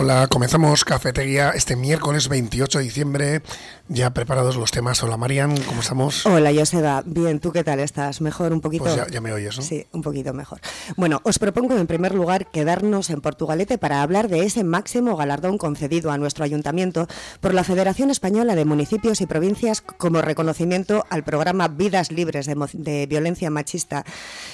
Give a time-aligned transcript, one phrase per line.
[0.00, 3.42] Hola, comenzamos Cafetería este miércoles 28 de diciembre.
[3.88, 5.02] Ya preparados los temas.
[5.02, 6.24] Hola, Marian, ¿cómo estamos?
[6.24, 7.02] Hola, Joseba.
[7.04, 8.20] Bien, ¿tú qué tal estás?
[8.20, 8.84] ¿Mejor un poquito?
[8.84, 9.62] Pues ya, ya me oyes, ¿no?
[9.64, 10.60] Sí, un poquito mejor.
[10.96, 15.58] Bueno, os propongo en primer lugar quedarnos en Portugalete para hablar de ese máximo galardón
[15.58, 17.08] concedido a nuestro ayuntamiento
[17.40, 22.54] por la Federación Española de Municipios y Provincias como reconocimiento al programa Vidas Libres de,
[22.74, 24.04] de Violencia Machista,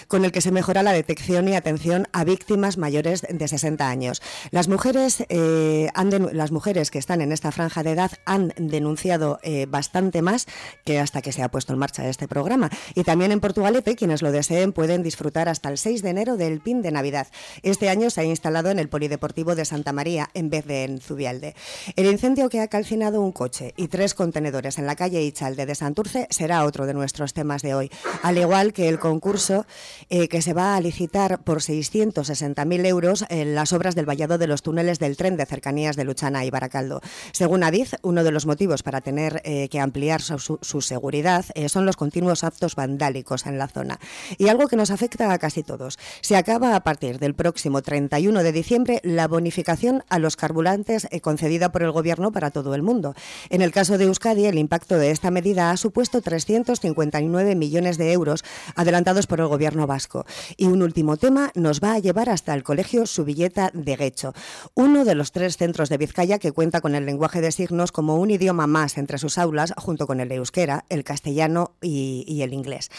[0.08, 4.22] con el que se mejora la detección y atención a víctimas mayores de 60 años.
[4.52, 9.40] Las mujeres, eh, han las mujeres que están en esta franja de edad han denunciado
[9.42, 10.46] eh, bastante más
[10.84, 12.70] que hasta que se ha puesto en marcha este programa.
[12.94, 16.60] Y también en Portugalete, quienes lo deseen pueden disfrutar hasta el 6 de enero del
[16.60, 17.26] PIN de Navidad.
[17.64, 21.00] Este año se ha instalado en el Polideportivo de Santa María en vez de en
[21.00, 21.56] Zubialde.
[21.96, 25.74] El incendio que ha calcinado un coche y tres contenedores en la calle Ichalde de
[25.74, 27.90] Santurce será otro de nuestros temas de hoy,
[28.22, 29.66] al igual que el concurso
[30.10, 34.46] eh, que se va a licitar por 660.000 euros en las obras del vallado de
[34.46, 37.00] los túneles del de cercanías de Luchana y Baracaldo.
[37.32, 41.70] Según Adiz, uno de los motivos para tener eh, que ampliar su, su seguridad eh,
[41.70, 43.98] son los continuos actos vandálicos en la zona.
[44.36, 45.98] Y algo que nos afecta a casi todos.
[46.20, 51.20] Se acaba a partir del próximo 31 de diciembre la bonificación a los carburantes eh,
[51.20, 53.14] concedida por el Gobierno para todo el mundo.
[53.48, 58.12] En el caso de Euskadi, el impacto de esta medida ha supuesto 359 millones de
[58.12, 60.26] euros adelantados por el Gobierno vasco.
[60.56, 64.34] Y un último tema nos va a llevar hasta el Colegio Subilleta de Guecho,
[64.74, 68.16] uno de los tres centros de Vizcaya que cuenta con el lenguaje de signos como
[68.16, 72.52] un idioma más entre sus aulas, junto con el euskera, el castellano y, y el
[72.52, 72.90] inglés.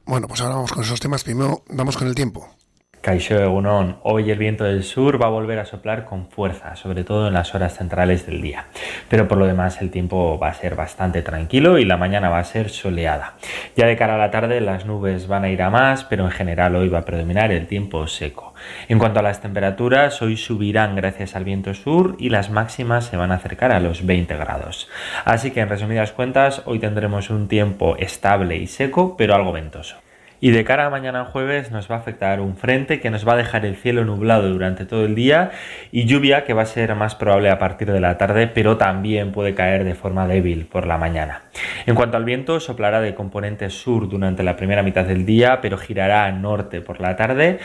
[0.05, 1.23] Bueno, pues ahora vamos con esos temas.
[1.23, 2.56] Primero vamos con el tiempo.
[3.01, 7.03] Caixo Egunon, hoy el viento del sur va a volver a soplar con fuerza, sobre
[7.03, 8.65] todo en las horas centrales del día.
[9.07, 12.39] Pero por lo demás el tiempo va a ser bastante tranquilo y la mañana va
[12.39, 13.35] a ser soleada.
[13.77, 16.31] Ya de cara a la tarde las nubes van a ir a más, pero en
[16.31, 18.53] general hoy va a predominar el tiempo seco.
[18.89, 23.15] En cuanto a las temperaturas, hoy subirán gracias al viento sur y las máximas se
[23.15, 24.89] van a acercar a los 20 grados.
[25.23, 29.97] Así que en resumidas cuentas, hoy tendremos un tiempo estable y seco, pero algo ventoso.
[30.39, 33.33] Y de cara a mañana jueves nos va a afectar un frente que nos va
[33.33, 35.51] a dejar el cielo nublado durante todo el día
[35.91, 39.31] y lluvia que va a ser más probable a partir de la tarde, pero también
[39.31, 41.41] puede caer de forma débil por la mañana.
[41.85, 45.77] En cuanto al viento, soplará de componente sur durante la primera mitad del día, pero
[45.77, 47.59] girará al norte por la tarde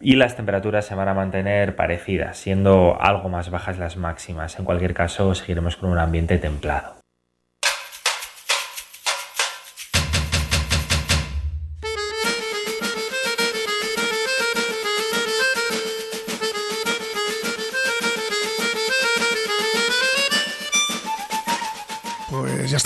[0.00, 4.58] y las temperaturas se van a mantener parecidas, siendo algo más bajas las máximas.
[4.58, 6.97] En cualquier caso, seguiremos con un ambiente templado.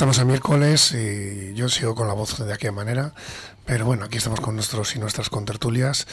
[0.02, 3.14] Estamos el miércoles y yo sigo con la voz de aquella manera,
[3.64, 6.08] pero bueno, aquí estamos con nuestros y nuestras contertulias.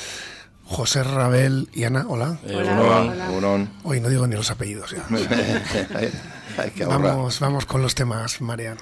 [0.64, 2.38] José Rabel y Ana, hola.
[2.46, 3.32] Eh, hola, hola.
[3.32, 3.68] hola.
[3.84, 5.08] Hoy no digo ni los apellidos ya.
[6.88, 8.78] vamos, vamos con los temas, Marian.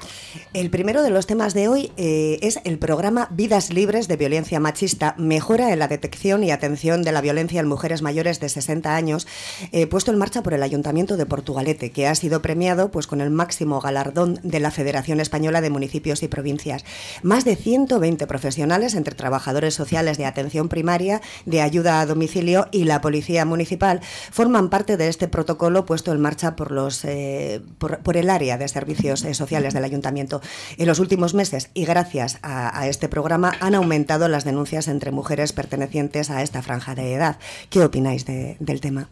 [0.54, 4.60] El primero de los temas de hoy eh, es el programa Vidas Libres de Violencia
[4.60, 8.96] Machista, mejora en la detección y atención de la violencia en mujeres mayores de 60
[8.96, 9.28] años,
[9.72, 13.22] eh, puesto en marcha por el Ayuntamiento de Portugalete, que ha sido premiado pues, con
[13.22, 16.86] el máximo galardón de la Federación Española de Municipios y Provincias.
[17.24, 22.86] Más de 120 profesionales, entre trabajadores sociales de atención primaria, de ayuda a domicilio y
[22.86, 24.02] la Policía Municipal,
[24.32, 28.58] forman parte de este protocolo puesto en marcha por los eh, por, por, el área
[28.58, 30.42] de servicios eh, sociales del ayuntamiento.
[30.78, 35.12] En los últimos meses y gracias a, a, este programa han aumentado las denuncias entre
[35.12, 37.38] mujeres pertenecientes a esta franja de edad.
[37.70, 39.10] ¿Qué opináis de, del tema?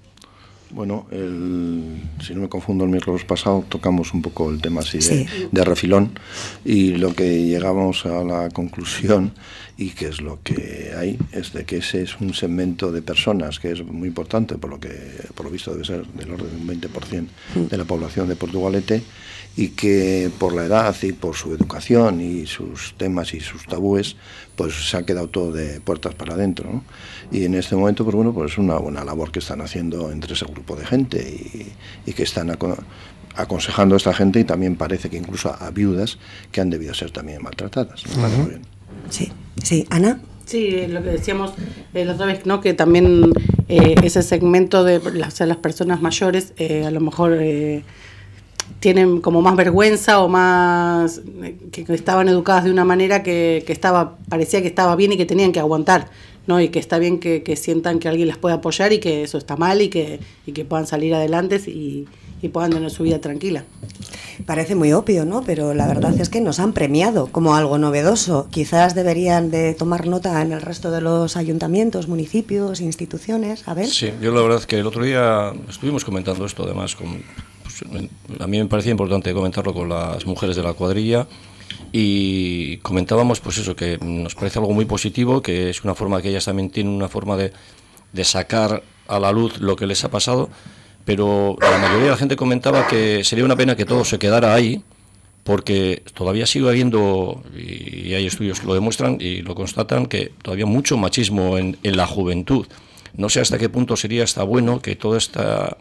[0.71, 4.97] Bueno, el, si no me confundo, el miércoles pasado tocamos un poco el tema así
[4.97, 5.27] de, sí.
[5.51, 6.19] de refilón
[6.65, 9.31] y lo que llegamos a la conclusión
[9.77, 13.59] y que es lo que hay es de que ese es un segmento de personas
[13.59, 14.89] que es muy importante, por lo que
[15.35, 17.27] por lo visto debe ser del orden de un 20%
[17.69, 19.03] de la población de Portugalete
[19.57, 24.15] y que por la edad y por su educación y sus temas y sus tabúes
[24.55, 26.83] pues se ha quedado todo de puertas para adentro ¿no?
[27.31, 30.33] y en este momento pues bueno pues es una buena labor que están haciendo entre
[30.33, 31.71] ese grupo de gente y,
[32.09, 32.51] y que están
[33.35, 36.17] aconsejando a esta gente y también parece que incluso a viudas
[36.51, 38.27] que han debido ser también maltratadas ¿no?
[38.27, 38.59] uh -huh.
[39.09, 39.31] Sí,
[39.63, 40.19] sí, Ana.
[40.45, 41.53] Sí, lo que decíamos
[41.93, 42.61] eh, la otra vez, ¿no?
[42.61, 43.31] Que también
[43.67, 47.83] eh, ese segmento de las, personas mayores, eh, a lo mejor eh,
[48.79, 51.21] tienen como más vergüenza o más
[51.71, 55.25] que, estaban educadas de una manera que, que, estaba parecía que estaba bien y que
[55.25, 56.09] tenían que aguantar
[56.47, 59.23] no y que está bien que, que, sientan que alguien las puede apoyar y que
[59.23, 62.05] eso está mal y que, y que puedan salir adelante y,
[62.41, 63.65] y puedan tener su vida tranquila.
[64.45, 65.43] Parece muy obvio, ¿no?
[65.43, 68.47] Pero la verdad es que nos han premiado como algo novedoso.
[68.51, 73.67] Quizás deberían de tomar nota en el resto de los ayuntamientos, municipios, instituciones.
[73.67, 73.87] A ver.
[73.87, 77.23] Sí, yo la verdad es que el otro día estuvimos comentando esto, además, con,
[77.63, 77.83] pues,
[78.39, 81.27] a mí me parecía importante comentarlo con las mujeres de la cuadrilla
[81.97, 86.29] y comentábamos pues eso, que nos parece algo muy positivo, que es una forma que
[86.29, 87.53] ellas también tienen una forma de,
[88.11, 90.49] de sacar a la luz lo que les ha pasado
[91.05, 94.53] pero la mayoría de la gente comentaba que sería una pena que todo se quedara
[94.55, 94.83] ahí,
[95.43, 100.65] porque todavía sigue habiendo, y hay estudios que lo demuestran y lo constatan, que todavía
[100.65, 102.65] mucho machismo en, la juventud.
[103.15, 105.77] No sé hasta qué punto sería hasta bueno que toda esta,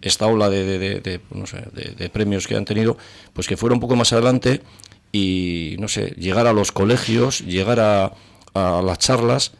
[0.00, 2.96] esta ola de, de, premios que han tenido,
[3.32, 4.62] pues que fuera un poco más adelante
[5.12, 8.12] y, no sé, llegar a los colegios, llegar a,
[8.54, 9.52] las charlas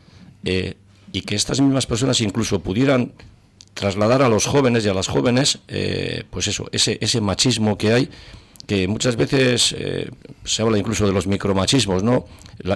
[0.45, 0.75] eh,
[1.13, 3.13] y que estas mismas personas incluso pudieran
[3.75, 7.93] trasladar a los jóvenes y a las jóvenes, eh, pues eso, ese, ese machismo que
[7.93, 8.11] hay,
[8.67, 10.11] que muchas veces eh,
[10.45, 12.27] se habla incluso de los micromachismos, ¿no?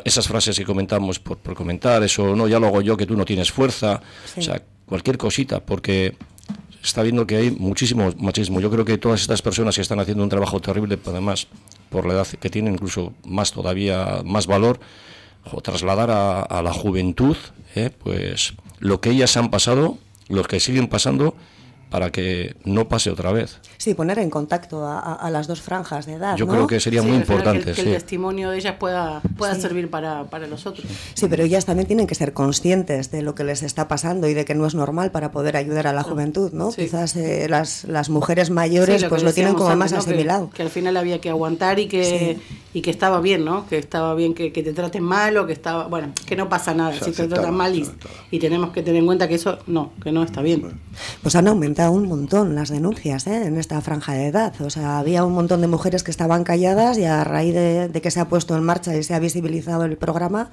[0.05, 3.17] esas frases que comentamos por, por, comentar, eso, no, ya lo hago yo, que tú
[3.17, 4.01] no tienes fuerza,
[4.37, 6.17] o sea, cualquier cosita, porque
[6.83, 8.61] está viendo que hay muchísimo machismo.
[8.61, 11.49] Yo creo que todas estas personas que están haciendo un trabajo terrible, además,
[11.95, 14.81] por la edad que tienen, incluso más todavía, más valor,
[15.53, 17.37] o trasladar a, a la juventud,
[17.77, 17.91] ¿eh?
[18.03, 19.97] pues lo que ellas han pasado
[20.29, 21.37] los que siguen pasando
[21.95, 23.61] para que no pase otra vez.
[23.77, 26.37] Sí, poner en contacto a, las dos franjas de edad.
[26.37, 27.73] Yo creo que sería muy importante.
[27.73, 30.85] Que, el testimonio de ellas pueda, pueda servir para, para los otros.
[31.15, 34.35] Sí, pero ellas también tienen que ser conscientes de lo que les está pasando y
[34.35, 36.73] de que no es normal para poder ayudar a la juventud, ¿no?
[36.73, 40.51] Quizás eh, las, las mujeres mayores pues lo tienen como más asimilado.
[40.51, 42.39] Que, al final había que aguantar y que,
[42.75, 43.67] y que estaba bien, ¿no?
[43.69, 45.87] Que estaba bien que, te traten mal o que estaba...
[45.87, 47.89] Bueno, que no pasa nada si te tratan mal y,
[48.33, 50.81] y, tenemos que tener en cuenta que eso no, que no está bien.
[51.23, 53.47] Pues han aumentado un montón las denuncias ¿eh?
[53.47, 54.61] en esta franja de edad.
[54.61, 58.11] O sea, había un montón de mujeres que estaban calladas y a raíz de, que
[58.11, 60.51] se ha puesto en marcha y se ha visibilizado el programa,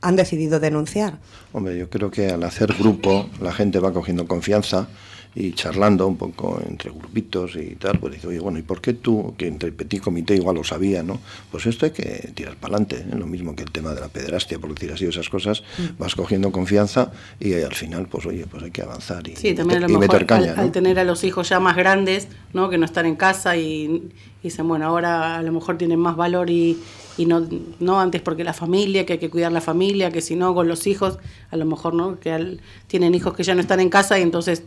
[0.00, 1.18] han decidido denunciar.
[1.52, 4.86] Hombre, yo creo que al hacer grupo la gente va cogiendo confianza
[5.34, 8.94] y charlando un poco entre grupitos y tal, pues dice, oye, bueno, ¿y por qué
[8.94, 11.20] tú, que entre el petit comité igual lo sabía, ¿no?
[11.50, 13.16] Pues esto hay que tirar para adelante, ¿eh?
[13.16, 15.98] lo mismo que el tema de la pederastia, por decir así, esas cosas, mm.
[15.98, 17.10] vas cogiendo confianza
[17.40, 20.54] y al final, pues oye, pues hay que avanzar y, sí, también meter, caña.
[20.56, 22.70] Al, tener a los hijos ya más grandes, ¿no?
[22.70, 24.10] Que no están en casa y
[24.48, 26.78] dicen, bueno, ahora a lo mejor tienen más valor y
[27.16, 27.46] y no,
[27.80, 30.68] no antes porque la familia, que hay que cuidar la familia, que si no con
[30.68, 31.18] los hijos,
[31.50, 34.64] a lo mejor no, que tienen hijos que ya no están en casa y entonces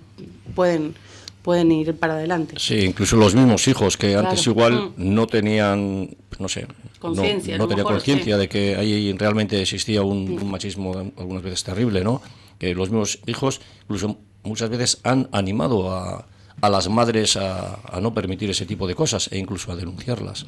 [0.55, 0.95] pueden
[1.41, 2.55] pueden ir para adelante.
[2.59, 4.93] Sí, incluso los mismos hijos que antes igual mm.
[4.97, 6.09] no tenían,
[6.39, 6.67] no sé,
[6.99, 12.03] conciencia, no, tenía conciencia de que ahí realmente existía un, un, machismo algunas veces terrible,
[12.03, 12.21] ¿no?
[12.59, 16.25] Que los mismos hijos incluso muchas veces han animado a,
[16.61, 20.45] a las madres a, no permitir ese tipo de cosas e incluso a denunciarlas.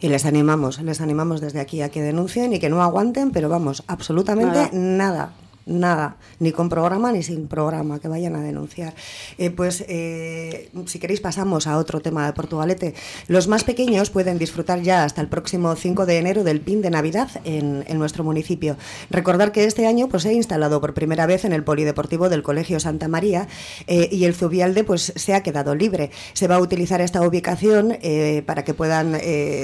[0.00, 3.48] Y les animamos, les animamos desde aquí a que denuncien y que no aguanten, pero
[3.48, 4.70] vamos, absolutamente nada.
[4.72, 5.32] nada,
[5.66, 8.94] ni con programa ni sin programa, que vayan a denunciar.
[9.36, 12.94] Eh, pues eh, si queréis pasamos a otro tema de Portugalete.
[13.26, 16.90] Los más pequeños pueden disfrutar ya hasta el próximo 5 de enero del PIN de
[16.90, 18.76] Navidad en, nuestro municipio.
[19.10, 22.42] Recordar que este año pues, se ha instalado por primera vez en el Polideportivo del
[22.42, 23.48] Colegio Santa María
[23.86, 26.10] eh, y el Zubialde pues, se ha quedado libre.
[26.34, 27.96] Se va a utilizar esta ubicación
[28.44, 29.18] para que puedan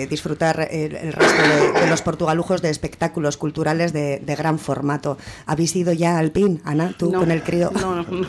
[0.09, 1.43] disfrutar el, resto
[1.81, 5.19] de, los portugalujos de espectáculos culturales de, de gran formato.
[5.47, 7.71] Habéis ya al PIN, Ana, tú con el crío?
[7.73, 8.05] No, no,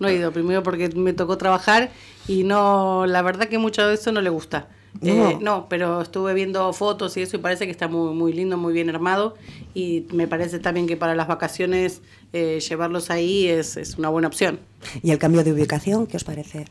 [0.00, 0.32] no, he ido.
[0.32, 1.90] Primero porque me tocó trabajar
[2.28, 4.68] y no, la verdad que mucho de eso no le gusta.
[5.00, 5.30] No.
[5.30, 8.56] Eh, no, pero estuve viendo fotos y eso y parece que está muy, muy lindo,
[8.56, 9.34] muy bien armado
[9.74, 12.00] y me parece también que para las vacaciones
[12.32, 14.58] eh, llevarlos ahí es, es una buena opción.
[15.02, 16.64] ¿Y el cambio de ubicación, qué os parece?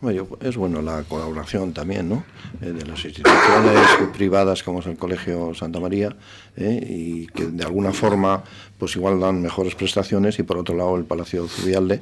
[0.00, 2.24] Bueno, es bueno la colaboración también, ¿no?
[2.62, 6.16] Eh, de las instituciones privadas como es el Colegio Santa María
[6.56, 8.42] eh, y que de alguna forma
[8.78, 12.00] pues igual dan mejores prestaciones y por otro lado el Palacio Zubialde,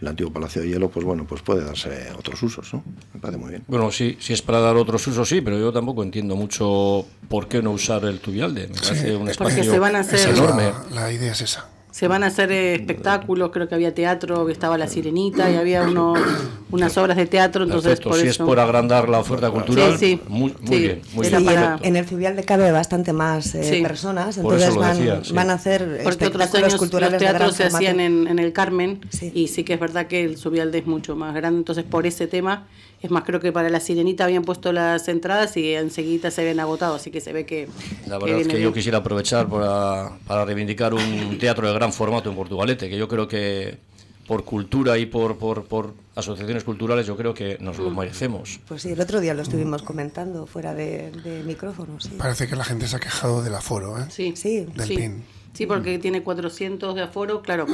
[0.00, 2.84] el antiguo Palacio de Hielo, pues bueno, pues puede darse otros usos, ¿no?
[3.14, 3.64] Me parece muy bien.
[3.66, 7.48] Bueno, sí, si es para dar otros usos, sí, pero yo tampoco entiendo mucho por
[7.48, 8.68] qué no usar el Zubialde.
[8.68, 10.36] Me parece un espacio se van a hacer...
[10.36, 10.70] enorme.
[10.92, 11.68] la idea es esa.
[11.90, 15.82] Se van a hacer espectáculos, creo que había teatro, que estaba La Sirenita y había
[15.82, 16.16] unos
[16.70, 19.98] unas obras de teatro, entonces por si es por agrandar la oferta cultural,
[20.28, 21.02] muy, bien.
[21.12, 21.28] Muy
[21.82, 26.26] En el fluvial de cabe bastante más eh, personas, entonces van, van, a hacer Porque
[26.26, 29.00] otros años culturales los teatros se hacían en, en, el Carmen
[29.34, 32.26] y sí que es verdad que el Subialde es mucho más grande, entonces por ese
[32.26, 32.66] tema
[33.02, 36.60] es más, creo que para la Sirenita habían puesto las entradas y enseguida se habían
[36.60, 37.66] agotado, así que se ve que...
[38.06, 42.28] La verdad es que yo quisiera aprovechar para, para reivindicar un teatro de gran formato
[42.28, 43.78] en Portugalete, que yo creo que
[44.26, 47.98] por cultura y por, por, por, asociaciones culturales, yo creo que nos lo mm.
[47.98, 48.60] merecemos.
[48.68, 51.98] Pues sí, el otro día lo estuvimos comentando fuera de, micrófono.
[52.00, 52.10] Sí.
[52.16, 54.06] Parece que la gente se ha quejado del aforo, ¿eh?
[54.10, 54.66] Sí, sí.
[54.74, 55.24] Del PIN.
[55.52, 57.66] Sí, porque tiene 400 de aforo, claro,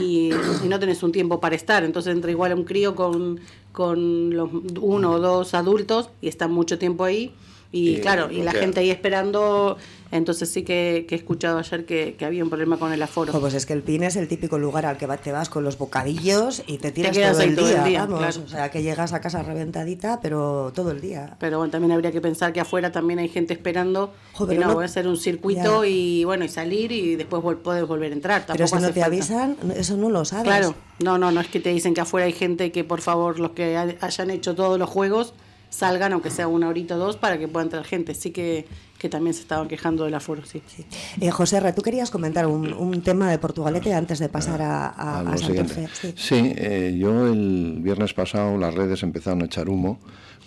[0.00, 0.30] y,
[0.66, 1.82] no tenés un tiempo para estar.
[1.82, 3.40] Entonces entra igual un crío con,
[3.72, 7.34] con los uno o dos adultos y está mucho tiempo ahí.
[7.74, 9.78] Y, claro, y la gente ahí esperando
[10.12, 13.32] entonces sí que, he escuchado ayer que, había un problema con el aforo.
[13.40, 15.78] pues es que el PIN es el típico lugar al que te vas con los
[15.78, 20.70] bocadillos y te tiras todo, el día, O sea, que llegas a casa reventadita, pero
[20.74, 21.36] todo el día.
[21.40, 24.12] Pero bueno, también habría que pensar que afuera también hay gente esperando
[24.50, 28.12] y no, voy a hacer un circuito y bueno, y salir y después puedes volver
[28.12, 28.44] a entrar.
[28.46, 30.44] pero si no te avisan, eso no lo sabes.
[30.44, 33.40] Claro, no, no, no es que te dicen que afuera hay gente que por favor
[33.40, 35.32] los que hayan hecho todos los juegos
[35.72, 38.14] salgan, aunque sea una horita o dos, para que pueda entrar gente.
[38.14, 38.66] Sí que,
[38.98, 40.62] que también se estaban quejando del aforo, sí.
[40.66, 40.84] sí.
[41.20, 44.88] Eh, José R., tú querías comentar un, un, tema de Portugalete antes de pasar a,
[44.88, 49.98] a, a, Sí, sí eh, yo el viernes pasado las redes empezaron a echar humo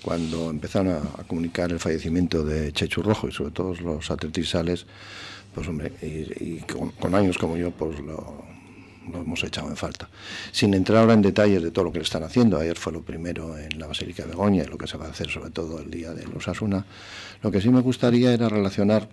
[0.04, 4.86] cuando empezaron a, comunicar el fallecimiento de Chechu Rojo y sobre todo los atletisales,
[5.56, 8.55] pues hombre, y, con, con, años como yo, pues lo
[9.12, 10.10] lo hemos echado en falta.
[10.52, 13.02] Sin entrar ahora en detalles de todo lo que le están haciendo, ayer fue lo
[13.02, 15.80] primero en la Basílica de Begoña y lo que se va a hacer sobre todo
[15.80, 16.86] el día de los Asuna,
[17.42, 19.08] lo que sí me gustaría era relacionar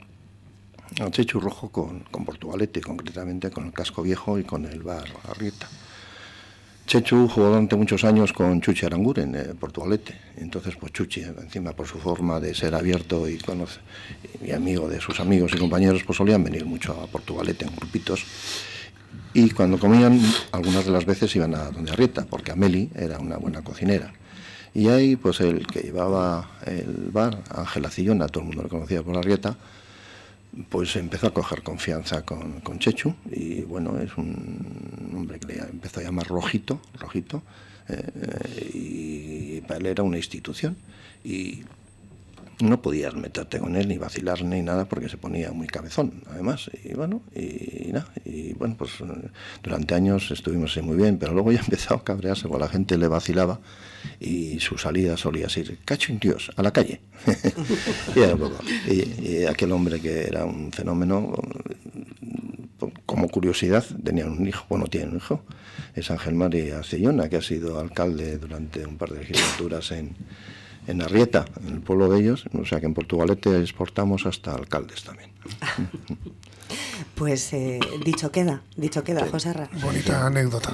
[1.01, 5.09] a Chechu Rojo con, con Portugalete, concretamente con el Casco Viejo y con el Bar
[5.29, 5.69] Arrieta.
[6.87, 10.15] Chechu jugó durante muchos años con Chuchi Aranguren, en Portugalete.
[10.37, 13.81] Entonces, pues Chuchi, encima por su forma de ser abierto y, conoce,
[14.45, 18.25] y amigo de sus amigos y compañeros, pues solían venir mucho a Portugalete en grupitos.
[19.35, 20.21] Y cuando comían,
[20.53, 24.13] algunas de las veces iban a donde Arrieta, porque Ameli era una buena cocinera.
[24.75, 29.03] Y ahí, pues el que llevaba el bar, Ángel Acillona, todo el mundo lo conocía
[29.03, 29.57] por Arrieta,
[30.69, 36.01] pues empezó a coger confianza con, Chechu y bueno, es un hombre que le empezó
[36.01, 37.43] a llamar Rojito, Rojito,
[37.89, 40.77] eh, y para él era una institución.
[41.25, 41.63] Y
[42.63, 46.71] no podías meterte con él ni vacilar ni nada porque se ponía muy cabezón además
[46.85, 48.93] y bueno y, nada y bueno pues
[49.63, 53.09] durante años estuvimos muy bien pero luego ya empezó a cabrearse cuando la gente le
[53.09, 53.61] vacilaba
[54.21, 57.01] y su salida solía ser cacho en Dios a la calle
[58.89, 61.33] y, aquel hombre que era un fenómeno
[63.07, 65.43] como curiosidad tenía un hijo bueno tiene un hijo
[65.95, 70.15] es Ángel María Cellona que ha sido alcalde durante un par de legislaturas en
[70.87, 75.05] en Arrieta, en el pueblo de ellos, o sea que en Portugalete exportamos hasta alcaldes
[75.05, 75.31] también.
[77.15, 79.69] Pues eh, dicho queda, dicho queda, José Ra.
[79.83, 80.73] Bonita anécdota.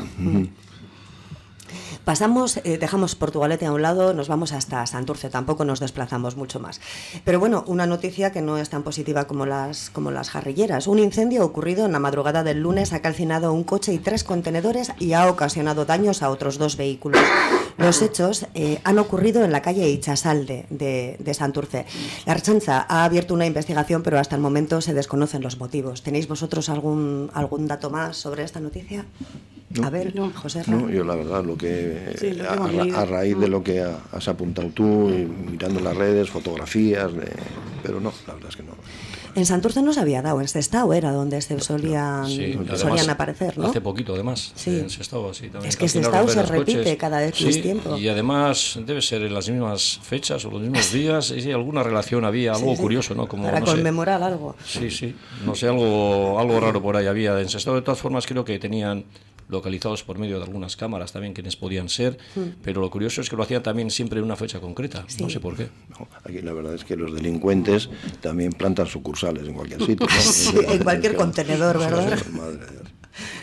[2.09, 6.59] Pasamos, eh, dejamos Portugalete a un lado, nos vamos hasta Santurce, tampoco nos desplazamos mucho
[6.59, 6.81] más.
[7.23, 10.87] Pero bueno, una noticia que no es tan positiva como las, como las jarrilleras.
[10.87, 14.91] Un incendio ocurrido en la madrugada del lunes ha calcinado un coche y tres contenedores
[14.99, 17.21] y ha ocasionado daños a otros dos vehículos.
[17.77, 21.85] Los hechos eh, han ocurrido en la calle Ichasalde de, de Santurce.
[22.25, 26.03] La Archanza ha abierto una investigación, pero hasta el momento se desconocen los motivos.
[26.03, 29.05] ¿Tenéis vosotros algún, algún dato más sobre esta noticia?
[29.83, 32.15] A ver, no, José No, yo la verdad, lo que
[32.95, 37.11] a, raíz de lo que has apuntado tú, y mirando las redes, fotografías,
[37.83, 38.73] pero no, la verdad es que no.
[39.35, 42.27] En Santurce no se había dado, en Sestao era donde se solían,
[42.75, 43.69] solían aparecer, ¿no?
[43.69, 44.53] Hace poquito, además.
[44.57, 44.81] Sí.
[44.81, 45.69] En Sestao, sí, también.
[45.69, 47.97] Es que Sestao se repite cada vez más tiempo.
[47.97, 51.31] Y además debe ser en las mismas fechas o los mismos días.
[51.31, 53.29] Y alguna relación había, algo curioso, ¿no?
[53.29, 54.57] Como, Para conmemorar algo.
[54.65, 55.15] Sí, sí.
[55.45, 57.39] No sé, algo, algo raro por ahí había.
[57.41, 59.05] En Sestao, de todas formas, creo que tenían
[59.49, 62.61] localizados por medio de algunas cámaras también quienes podían ser, mm.
[62.63, 65.41] pero lo curioso es que lo hacían también siempre en una fecha concreta, no sé
[65.41, 65.69] por qué.
[66.25, 67.89] aquí la verdad es que los delincuentes
[68.21, 70.07] también plantan sucursales en cualquier sitio.
[70.69, 72.19] en cualquier contenedor, ¿verdad?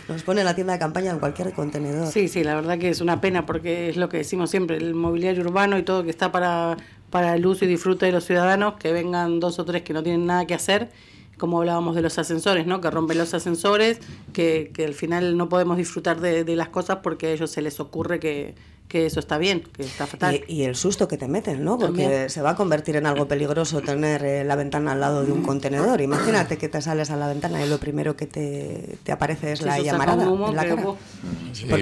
[0.07, 2.07] Nos pone la tienda de campaña en cualquier contenedor.
[2.11, 4.93] Sí, sí, la verdad que es una pena porque es lo que decimos siempre, el
[4.93, 6.77] mobiliario urbano y todo que está para,
[7.09, 10.03] para el uso y disfrute de los ciudadanos, que vengan dos o tres que no
[10.03, 10.89] tienen nada que hacer
[11.37, 12.81] como hablábamos de los ascensores, ¿no?
[12.81, 13.99] que rompen los ascensores,
[14.33, 17.61] que, que al final no podemos disfrutar de, de, las cosas porque a ellos se
[17.61, 18.55] les ocurre que,
[18.87, 20.43] que eso está bien, que está fatal.
[20.47, 21.77] Y, el susto que te meten, ¿no?
[21.77, 25.31] Porque se va a convertir en algo peligroso tener eh, la ventana al lado de
[25.31, 26.01] un contenedor.
[26.01, 29.61] Imagínate que te sales a la ventana y lo primero que te, te aparece es
[29.63, 30.95] la llamarada en la cara.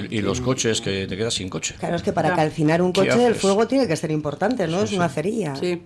[0.09, 1.75] y, los coches, que te quedas sin coche.
[1.77, 4.81] Claro, es que para calcinar un coche el fuego tiene que ser importante, ¿no?
[4.81, 5.55] es una cerilla.
[5.55, 5.81] Sí.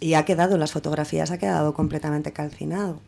[0.00, 3.00] Y ha quedado, las fotografías ha quedado completamente calcinado.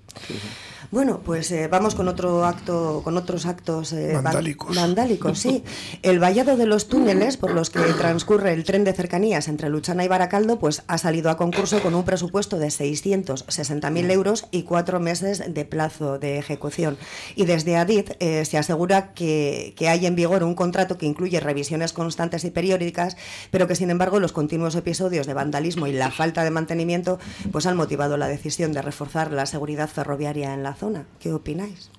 [0.91, 4.75] Bueno, pues eh, vamos con otro acto, con otros actos eh, vandálicos.
[4.75, 5.63] vandálicos, sí.
[6.03, 10.05] El vallado de los túneles por los que transcurre el tren de cercanías entre Luchana
[10.05, 14.99] y Baracaldo, pues ha salido a concurso con un presupuesto de 660.000 euros y cuatro
[14.99, 16.97] meses de plazo de ejecución.
[17.37, 21.39] Y desde ADID eh, se asegura que, que hay en vigor un contrato que incluye
[21.41, 23.19] revisiones constantes y periódicas,
[23.51, 27.19] pero que sin embargo los continuos episodios de vandalismo y la falta de mantenimiento
[27.53, 31.07] pues han motivado la decisión de reforzar la seguridad ferroviaria en la zona.
[31.19, 31.91] ¿Qué opináis?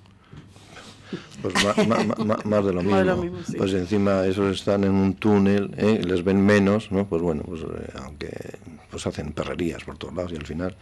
[1.42, 1.54] Pues
[2.44, 3.38] más, de lo mismo.
[3.56, 6.00] Pues encima esos están en un túnel, ¿eh?
[6.04, 7.06] les ven menos, ¿no?
[7.08, 8.30] Pues bueno, pues eh, aunque
[8.90, 10.76] pues hacen perrerías por todos lados y al final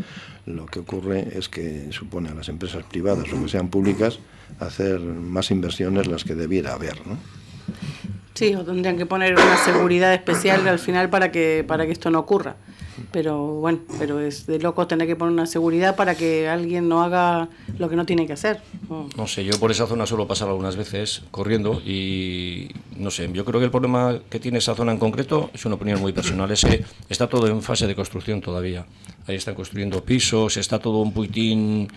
[0.46, 4.18] lo que ocurre es que supone a las empresas privadas o que sean públicas
[4.60, 7.18] hacer más inversiones las que debiera haber, ¿no?
[8.38, 12.08] Sí, o tendrían que poner una seguridad especial al final para que para que esto
[12.08, 12.54] no ocurra
[13.12, 17.02] pero bueno, pero es de loco tener que poner una seguridad para que alguien no
[17.02, 18.60] haga lo que no tiene que hacer.
[19.16, 23.44] No sé, yo por esa zona suelo pasar algunas veces corriendo y no sé, yo
[23.44, 26.50] creo que el problema que tiene esa zona en concreto es una opinión muy personal,
[26.50, 28.86] es que está todo en fase de construcción todavía.
[29.26, 31.88] Ahí están construyendo pisos, está todo un puitín,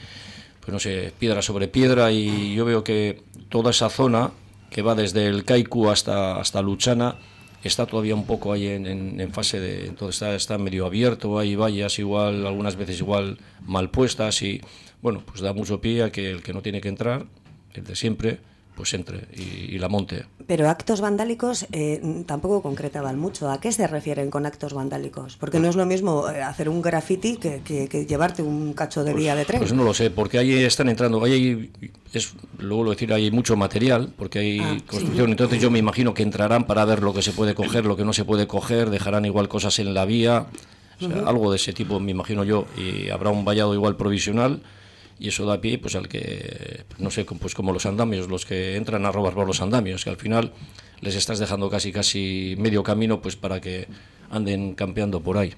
[0.60, 4.32] pues no sé, piedra sobre piedra y yo veo que toda esa zona
[4.72, 7.18] que va desde el Kaiku hasta, hasta Luchana,
[7.62, 12.00] está todavía un poco ahí en, fase de, entonces está, está medio abierto, hay vallas
[12.00, 13.38] igual, algunas veces igual
[13.68, 14.62] mal puestas y
[15.02, 17.26] bueno, pues da mucho pie a que el que no tiene que entrar,
[17.74, 18.40] el de siempre,
[18.82, 20.26] pues entre y, la monte.
[20.48, 23.52] Pero actos vandálicos eh, tampoco concretaban mucho.
[23.52, 25.38] ¿A qué se refieren con actos vandálicos?
[25.38, 29.36] Porque no es lo mismo eh, hacer un graffiti que, llevarte un cacho de vía
[29.36, 29.60] de tren.
[29.60, 31.72] Pues no lo sé, porque ahí están entrando, ahí
[32.12, 36.16] es, luego lo decir, hay mucho material, porque hay ah, construcción, entonces yo me imagino
[36.16, 38.90] que entrarán para ver lo que se puede coger, lo que no se puede coger,
[38.90, 40.48] dejarán igual cosas en la vía,
[41.28, 44.64] algo de ese tipo me imagino yo, y habrá un vallado igual provisional
[45.22, 48.76] y eso da pie pues al que no sé pues como los andamios los que
[48.76, 50.52] entran a robar por los andamios que al final
[51.00, 53.88] les estás dejando casi casi medio camino pues para que
[54.32, 55.54] anden campeando por ahí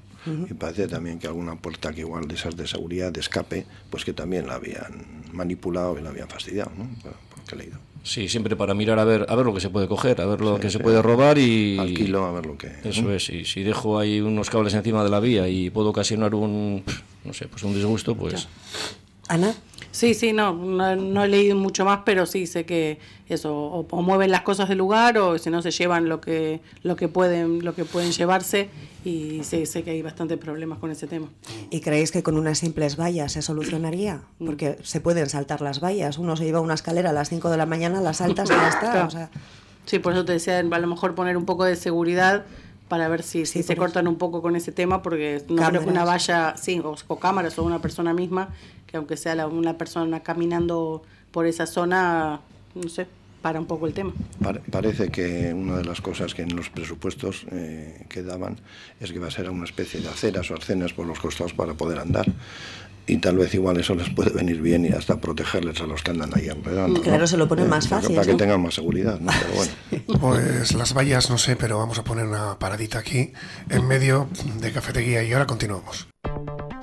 [0.50, 4.03] y parece también que alguna puerta que igual de esas de seguridad de escape pues
[4.03, 6.89] que también la habían manipulado y la habían fastidiado ¿no?
[7.50, 10.20] he leído Sí, siempre para mirar a ver a ver lo que se puede coger,
[10.20, 12.69] a ver lo que se puede robar y alquilo a ver lo que.
[12.84, 16.36] Eso es, y si dejo ahí unos cables encima de la vía y puedo ocasionar
[16.36, 16.84] un
[17.23, 18.49] no sé, pues un disgusto, pues
[19.27, 19.53] Ana.
[19.91, 24.31] Sí, sí, no, no, he leído mucho más, pero sí sé que eso, o, mueven
[24.31, 27.75] las cosas del lugar o si no se llevan lo que, lo que pueden, lo
[27.75, 28.69] que pueden llevarse
[29.05, 31.27] y sé, sé que hay bastantes problemas con ese tema.
[31.69, 34.21] ¿Y creéis que con unas simples vallas se solucionaría?
[34.39, 34.45] Mm.
[34.45, 37.57] Porque se pueden saltar las vallas, uno se lleva una escalera a las 5 de
[37.57, 39.29] la mañana, las saltas y ya está.
[39.86, 42.45] Sí, por eso te decía, a lo mejor poner un poco de seguridad
[42.88, 45.89] para ver si, si se cortan un poco con ese tema, porque no creo que
[45.89, 48.49] una valla, sí, o, cámaras o una persona misma,
[48.93, 51.01] que aunque sea una persona caminando
[51.32, 52.41] por esa zona,
[52.75, 53.08] no sé,
[53.41, 54.13] para un poco el tema.
[54.69, 58.58] parece que una de las cosas que en los presupuestos eh, que daban
[58.99, 61.73] es que va a ser una especie de aceras o arcenas por los costados para
[61.73, 62.27] poder andar
[63.08, 66.12] y tal vez igual eso les puede venir bien y hasta protegerles a los que
[66.12, 67.01] andan ahí alrededor.
[67.01, 68.13] Claro, se lo ponen más fácil.
[68.15, 69.19] Para que tengan más seguridad.
[70.21, 73.34] Pues las vallas no sé, pero vamos a poner una paradita aquí
[73.69, 74.29] en medio
[74.62, 76.08] de cafetería y ahora continuamos.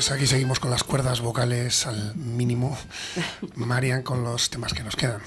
[0.00, 2.74] Pues aquí seguimos con las cuerdas vocales al mínimo.
[3.54, 5.20] Marian, con los temas que nos quedan.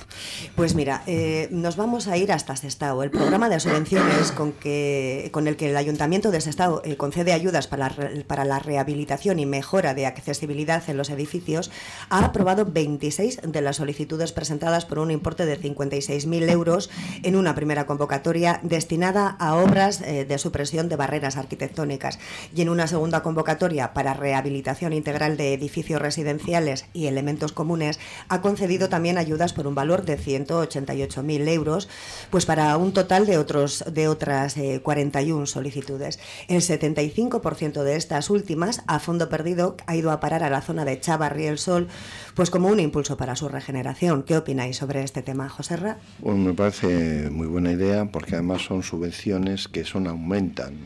[0.55, 3.03] Pues mira, eh, nos vamos a ir hasta Sestao.
[3.03, 7.33] El programa de subvenciones con, que, con el que el Ayuntamiento de Sestao eh, concede
[7.33, 7.93] ayudas para,
[8.25, 11.69] para la rehabilitación y mejora de accesibilidad en los edificios
[12.09, 16.89] ha aprobado 26 de las solicitudes presentadas por un importe de 56.000 euros
[17.21, 22.17] en una primera convocatoria destinada a obras eh, de supresión de barreras arquitectónicas
[22.55, 27.99] y en una segunda convocatoria para rehabilitación rehabilitación integral de edificios residenciales y elementos comunes,
[28.29, 31.89] ha concedido también ayudas por un valor de 188.000 euros,
[32.29, 36.19] pues para un total de, otros, de otras 41 eh, solicitudes.
[36.47, 40.85] El 75% de estas últimas, a fondo perdido, ha ido a parar a la zona
[40.85, 41.87] de Chavarri el Sol,
[42.33, 44.23] pues como un impulso para su regeneración.
[44.23, 45.97] ¿Qué opináis sobre este tema, José Ra?
[46.21, 50.77] Pues me parece muy buena idea porque además son subvenciones que son aumentan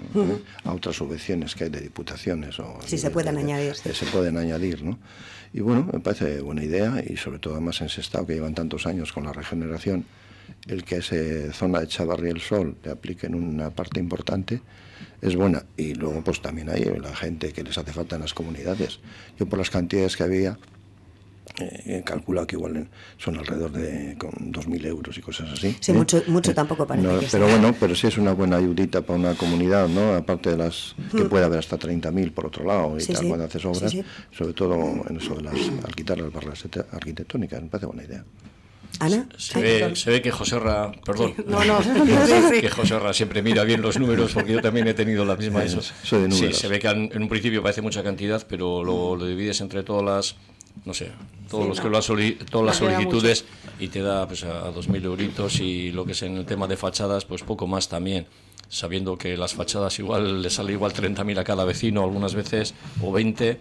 [0.63, 2.59] a otras subvenciones que hay de diputaciones.
[2.59, 4.99] O si se pueden añadir se pueden añadir, ¿no?
[5.53, 8.85] Y bueno, me parece buena idea y sobre todo además en Sestao, que llevan tantos
[8.85, 10.05] años con la regeneración,
[10.67, 14.61] el que esa zona de Chavarri el Sol le apliquen una parte importante
[15.21, 15.65] es buena.
[15.75, 18.99] Y luego pues también hay la gente que les hace falta en las comunidades.
[19.39, 20.57] Yo por las cantidades que había,
[21.59, 25.75] eh, calculado que igual son alrededor de con 2.000 euros y cosas así.
[25.79, 27.27] Sí, mucho, mucho tampoco parece.
[27.31, 30.13] pero bueno, pero sí es una buena ayudita para una comunidad, ¿no?
[30.13, 33.65] Aparte de las que puede haber hasta 30.000 por otro lado y tal cuando haces
[33.65, 33.95] obras,
[34.31, 34.75] sobre todo
[35.09, 38.23] en eso de las, al quitar las barras arquitectónicas, me parece buena idea.
[38.99, 39.27] Ana.
[39.37, 41.79] Se, ve, se ve que José Ra, perdón, no, no,
[42.61, 45.63] que José Ra siempre mira bien los números porque yo también he tenido la misma.
[45.63, 45.81] Eso.
[45.81, 49.83] Sí, se ve que en un principio parece mucha cantidad, pero lo, lo divides entre
[49.83, 50.35] todas las
[50.85, 51.11] no sé,
[51.49, 51.99] todos los que lo
[52.49, 53.45] todas las solicitudes
[53.79, 56.77] y te da pues a, 2.000 euritos y lo que es en el tema de
[56.77, 58.27] fachadas, pues poco más también,
[58.69, 63.11] sabiendo que las fachadas igual le sale igual 30.000 a cada vecino algunas veces o
[63.11, 63.59] 20,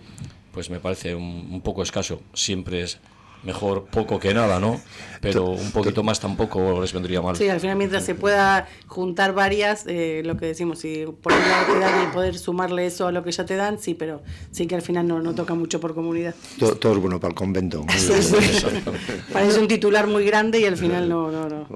[0.52, 2.20] pues me parece un, un poco escaso.
[2.32, 2.98] Siempre es
[3.46, 4.80] mejor poco que nada, ¿no?
[5.20, 7.36] Pero un poquito más tampoco les vendría mal.
[7.36, 11.40] Sí, al final mientras se pueda juntar varias, eh, lo que decimos, si por un
[11.40, 14.22] lado te dan y poder sumarle eso a lo que ya te dan, sí, pero
[14.50, 16.34] sí que al final no, no toca mucho por comunidad.
[16.58, 17.84] Todo, es bueno para el convento.
[19.32, 21.30] Parece un titular muy grande y al final no...
[21.30, 21.66] no, no,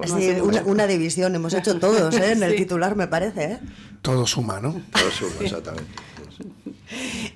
[0.65, 2.33] una, división hemos hecho todos, ¿eh?
[2.33, 3.59] En el titular me parece, ¿eh?
[4.01, 4.81] Todo suma, ¿no?
[4.91, 6.10] Todo suma, exactamente.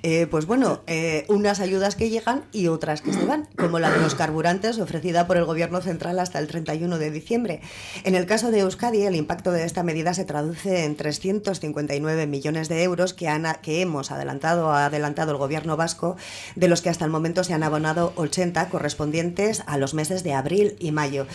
[0.02, 3.90] Eh, pues bueno, eh, unas ayudas que llegan y otras que se van, como la
[3.90, 7.60] de los carburantes ofrecida por el Gobierno central hasta el 31 de diciembre.
[8.04, 12.68] En el caso de Euskadi, el impacto de esta medida se traduce en 359 millones
[12.68, 16.16] de euros que, han, que hemos adelantado, ha adelantado el Gobierno vasco,
[16.54, 20.34] de los que hasta el momento se han abonado 80 correspondientes a los meses de
[20.34, 21.26] abril y mayo.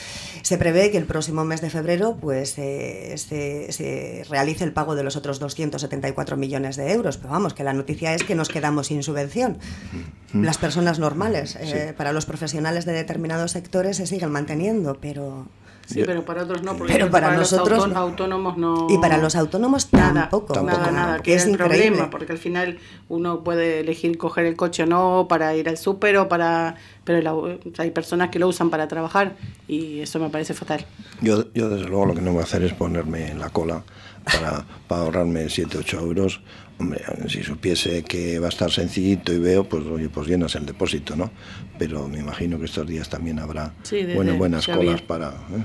[0.43, 4.95] Se prevé que el próximo mes de febrero pues, eh, se, se realice el pago
[4.95, 8.49] de los otros 274 millones de euros, pero vamos, que la noticia es que nos
[8.49, 9.57] quedamos sin subvención.
[10.33, 10.43] Mm.
[10.43, 15.47] Las personas normales, eh, para los profesionales de determinados sectores se siguen manteniendo, pero...
[15.87, 18.87] Sí, pero para otros no, porque pero para, nosotros los autónomos no.
[18.89, 20.61] Y para los autónomos tampoco.
[20.61, 22.77] Nada, nada, que, es, un problema, porque al final
[23.09, 26.75] uno puede elegir coger el coche o no para ir al súper o para.
[27.03, 29.35] Pero hay personas que lo usan para trabajar
[29.67, 30.85] y eso me parece fatal.
[31.19, 33.83] Yo, yo desde luego, lo que no voy a hacer es ponerme en la cola
[34.23, 36.41] para, para ahorrarme 7, 8 euros
[36.81, 40.65] Hombre, si supiese que va a estar sencillito y veo, pues oye, pues llenas el
[40.65, 41.29] depósito, ¿no?
[41.77, 43.75] Pero me imagino que estos días también habrá
[44.35, 45.27] buenas colas para...
[45.27, 45.63] ¿eh?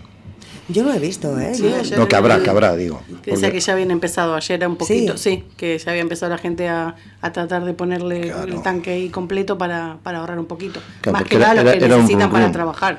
[0.68, 1.55] Yo lo he visto, ¿eh?
[1.96, 3.00] no, que habrá, que habrá, digo.
[3.22, 6.68] Que que ya habían empezado ayer un poquito, sí, que ya había empezado la gente
[6.68, 10.81] a, a tratar de ponerle el tanque ahí completo para, para ahorrar un poquito.
[11.11, 12.98] Más que nada lo que necesitan para trabajar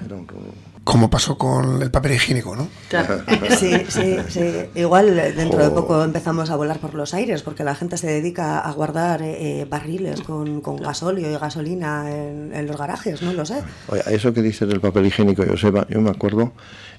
[0.87, 2.69] como pasó con el papel higiénico, ¿no?
[3.59, 4.53] Sí, sí, sí.
[4.73, 8.59] Igual dentro de poco empezamos a volar por los aires, porque la gente se dedica
[8.59, 13.63] a guardar eh, barriles con, con, gasolio y gasolina en, los garajes, no lo sé.
[13.89, 16.53] Oye, eso que dices del papel higiénico, Joseba, yo me acuerdo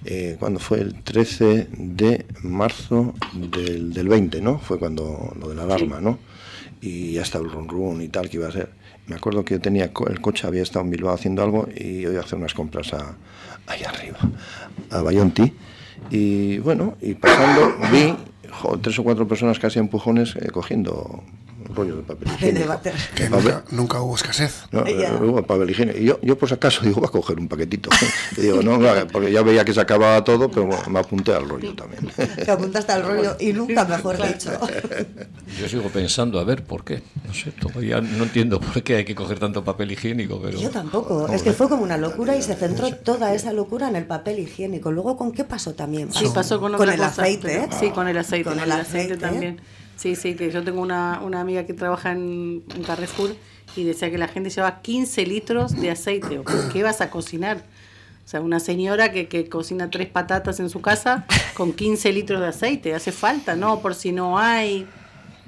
[0.05, 4.59] eh, cuando fue el 13 de marzo del, del 20, ¿no?
[4.59, 6.19] Fue cuando lo de la alarma, ¿no?
[6.83, 8.69] Y ya estaba el run run y tal que iba a ser.
[9.07, 12.13] Me acuerdo que yo tenía el coche, había estado en Bilbao haciendo algo y yo
[12.13, 13.17] iba a hacer unas compras a
[13.69, 14.19] ahí arriba,
[14.91, 15.53] a Bayonti.
[16.11, 18.15] Y bueno, y pasando vi
[18.81, 21.23] tres o cuatro personas casi empujones eh, cogiendo
[21.79, 22.81] rollo de papel higiénico.
[23.15, 23.31] Que
[23.71, 24.65] nunca, hubo escasez.
[24.73, 25.99] No, hubo papel higiénico.
[25.99, 27.91] Y yo, yo por si acaso digo, voy a coger un paquetito.
[28.37, 28.79] y digo, no,
[29.13, 32.09] porque ya veía que se acababa todo, pero me apunté al rollo también.
[32.45, 34.51] Te apuntaste al rollo y nunca mejor dicho.
[35.61, 37.03] Yo sigo pensando, a ver, ¿por qué?
[37.27, 40.41] No sé, todavía no entiendo por qué hay que coger tanto papel higiénico.
[40.41, 40.59] Pero...
[40.59, 41.29] Yo tampoco.
[41.29, 44.39] Es que fue como una locura y se centró toda esa locura en el papel
[44.39, 44.93] higiénico.
[44.93, 46.13] Luego, ¿con qué pasó también?
[46.13, 47.57] Sí, pasó con, con el aceite.
[47.57, 47.69] ¿eh?
[47.79, 48.49] Sí, con el aceite.
[48.49, 49.61] Con el, aceite, también.
[49.99, 53.35] Sí, sí, que yo tengo una, una amiga que trabaja en, Carrefour
[53.75, 56.41] y decía que la gente lleva 15 litros de aceite.
[56.73, 57.65] ¿Qué vas a cocinar?
[58.25, 62.41] O sea, una señora que, que cocina tres patatas en su casa con 15 litros
[62.41, 63.81] de aceite, hace falta, ¿no?
[63.81, 64.87] Por si no hay.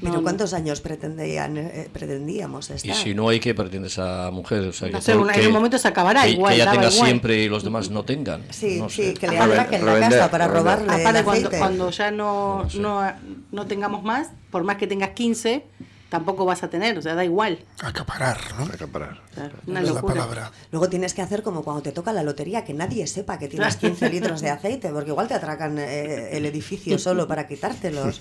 [0.03, 2.91] Pero ¿cuántos años pretendían, eh, pretendíamos estar?
[2.91, 4.69] Y si no hay, ¿qué pretende esa mujer?
[4.69, 6.55] O sea, no sé, en un momento se acabará que, igual.
[6.55, 7.07] Que ella tenga igual.
[7.09, 8.43] siempre y los demás no tengan.
[8.51, 9.15] Sí, no sí, sé.
[9.15, 11.59] que le atraquen la casa para robarle Aparte, el cuando, aceite.
[11.59, 13.13] cuando ya no, no,
[13.53, 15.65] no tengamos más, por más que tengas 15,
[16.11, 17.61] tampoco vas a tener, o sea, da igual.
[17.83, 18.64] Acaparar, ¿no?
[18.66, 19.23] Acaparar.
[19.35, 20.14] Claro, una es la locura.
[20.14, 20.53] palabra.
[20.73, 23.77] Luego tienes que hacer como cuando te toca la lotería, que nadie sepa que tienes
[23.77, 28.20] 15 litros de aceite, porque igual te atracan eh, el edificio solo para quitártelos.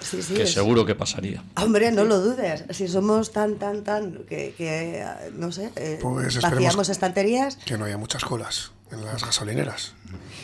[0.00, 1.42] Sí, sí, Que es- seguro que pasaría.
[1.56, 2.64] Hombre, no lo dudes.
[2.70, 7.56] Si somos tan, tan, tan, que, que, no sé, eh, Pues vaciamos estanterías.
[7.64, 9.94] que no haya muchas colas en las gasolineras.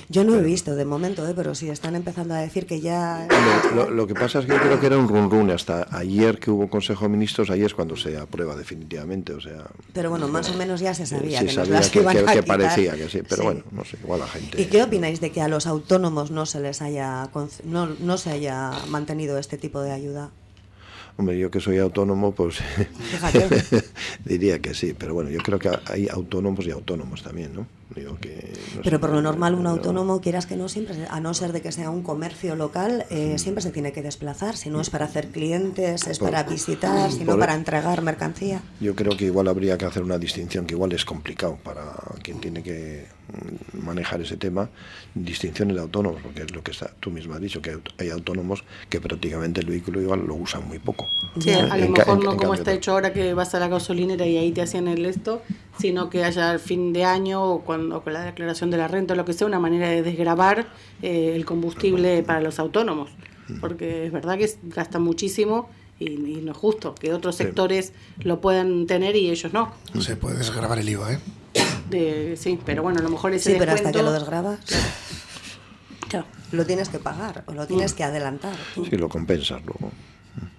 [0.08, 3.26] Yo no he visto de momento, eh, pero sí están empezando a decir que ya...
[3.74, 5.86] Lo, lo- lo que pasa es que yo creo que era un run run hasta
[5.96, 9.66] ayer que hubo Consejo de Ministros, ahí es cuando se aprueba definitivamente, o sea...
[9.92, 12.96] Pero bueno, más o menos ya se sabía sí, que sabía las que, que- parecía
[12.96, 13.42] que sí, pero Sí.
[13.42, 14.60] bueno, no sé, igual la gente...
[14.60, 17.30] ¿Y qué opináis de que a los autónomos no se les haya
[17.64, 20.30] no, no se haya mantenido este tipo de ayuda?
[21.16, 22.56] Hombre, yo que soy autónomo, pues
[24.24, 27.66] diría que sí, pero bueno, yo creo que hay autónomos y autónomos también, ¿no?
[27.94, 31.34] Digo que, no Pero por lo normal un autónomo, quieras que no, siempre, a no
[31.34, 34.56] ser de que sea un comercio local, eh, siempre se tiene que desplazar.
[34.56, 38.62] Si no es para hacer clientes, es Por- para visitar, si no para entregar mercancía.
[38.80, 41.84] Yo creo que igual habría que hacer una distinción, que igual es complicado para
[42.22, 43.06] quien tiene que
[43.74, 44.68] mm, manejar ese tema,
[45.14, 48.64] distinciones de autónomos, porque es lo que está, tú misma has dicho, que hay autónomos
[48.88, 51.06] que prácticamente el vehículo igual lo usan muy poco.
[51.38, 53.54] Sí, a lo En mejor en- no en como cambio, está hecho ahora que vas
[53.54, 55.42] a la gasolinera y ahí te hacían el esto,
[55.78, 59.14] sino que haya al fin de año o cuando con la declaración de la renta
[59.14, 60.66] o lo que sea, una manera de desgravar
[61.02, 63.10] eh, el combustible para los autónomos.
[63.60, 65.68] Porque es verdad que gasta muchísimo
[65.98, 69.72] y, y no es justo que otros sectores lo puedan tener y ellos no.
[70.00, 71.18] Se puede desgravar el IVA, ¿eh?
[71.90, 74.60] De- sí, pero bueno, a lo mejor ese Sí, pero hasta que lo desgrabas,
[76.08, 76.26] Claro.
[76.52, 78.54] lo tienes que pagar o lo tienes que adelantar.
[78.74, 79.90] Si lo compensas luego.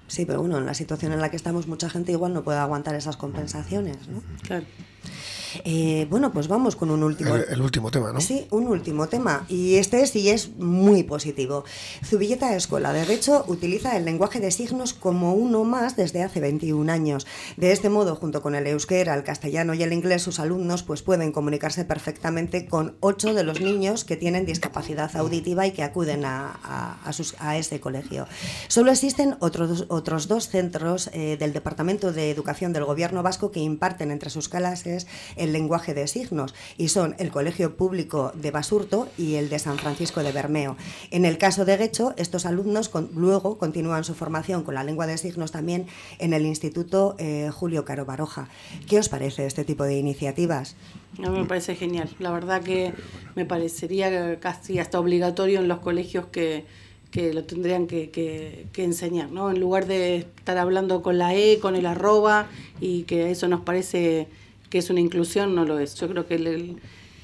[0.08, 2.60] Sí, pero bueno, en la situación en la que estamos, mucha gente igual no puede
[2.60, 4.08] aguantar esas compensaciones.
[4.08, 4.22] ¿no?
[4.44, 4.66] Claro.
[5.64, 7.36] Eh, bueno, pues vamos con un último.
[7.36, 8.22] El, el último tema, ¿no?
[8.22, 9.46] Sí, un último tema.
[9.50, 11.64] Y este sí es muy positivo.
[12.06, 16.92] Zubilleta Escuela de Derecho utiliza el lenguaje de signos como uno más desde hace 21
[16.92, 17.28] años.
[17.58, 21.02] De este modo, junto con el euskera, el castellano y el inglés, sus alumnos pues,
[21.02, 26.26] pueden comunicarse perfectamente con ocho de los niños que tienen discapacidad auditiva y que acuden
[26.26, 28.28] a, a, a sus, a este colegio.
[28.68, 33.60] Solo existen otros, otros dos centros eh, del Departamento de Educación del Gobierno Vasco que
[33.60, 35.08] imparten entre sus clases
[35.44, 39.78] el lenguaje de signos y son el Colegio Público de Basurto y el de San
[39.78, 40.76] Francisco de Bermeo.
[41.12, 45.06] En el caso de Guecho, estos alumnos con- luego continúan su formación con la lengua
[45.08, 45.86] de signos también
[46.20, 48.48] en el Instituto eh, Julio Caro Baroja.
[48.88, 50.76] ¿Qué os parece este tipo de iniciativas?
[51.24, 52.10] A mí me parece genial.
[52.20, 52.94] La verdad que
[53.36, 56.66] me parecería casi hasta obligatorio en los colegios que,
[57.12, 59.52] que lo tendrían que, que- que enseñar, ¿no?
[59.52, 62.48] En lugar de estar hablando con la E, con el arroba,
[62.82, 64.28] y que eso nos parece
[64.74, 65.94] que es una inclusión, no lo es.
[65.94, 66.76] Yo creo que el, el-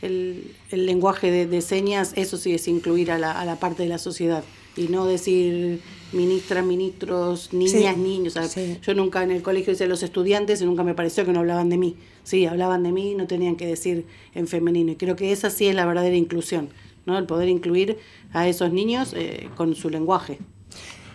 [0.03, 3.81] el- el lenguaje de, de señas, eso sí es incluir a la, a la parte
[3.81, 4.43] de la sociedad.
[4.77, 5.81] Y no decir
[6.13, 8.35] ministras, ministros, niñas, Sí, niños.
[8.37, 8.77] O sea, sí.
[8.83, 11.69] yo nunca en el colegio decía los estudiantes y nunca me pareció que no hablaban
[11.69, 11.95] de mí.
[12.23, 14.91] Sí, hablaban de mí, no tenían que decir en femenino.
[14.91, 16.69] Y creo que esa sí es la verdadera inclusión,
[17.07, 17.17] ¿no?
[17.17, 17.97] El poder incluir
[18.31, 20.37] a esos niños eh, con su lenguaje.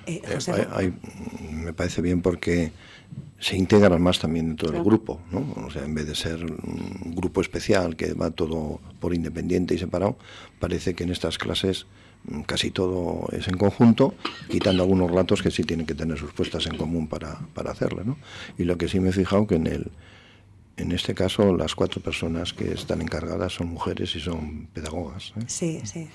[0.06, 0.92] Eh, Eh, José, hay- hay-
[1.52, 2.72] me parece bien porque
[3.44, 4.84] se integran más también dentro del Claro.
[4.88, 5.44] grupo, ¿no?
[5.66, 9.78] O sea, en vez de ser un grupo especial que va todo por independiente y
[9.78, 10.16] separado,
[10.58, 11.84] parece que en estas clases
[12.26, 14.14] mm, casi todo es en conjunto,
[14.48, 18.02] quitando algunos ratos que sí tienen que tener sus puestas en común para, para hacerlo,
[18.02, 18.16] ¿no?
[18.56, 19.90] Y lo que sí me he fijado que en el
[20.76, 25.32] en este caso las cuatro personas que están encargadas son mujeres y son pedagogas.
[25.36, 25.44] ¿eh?
[25.46, 26.08] sí, sí.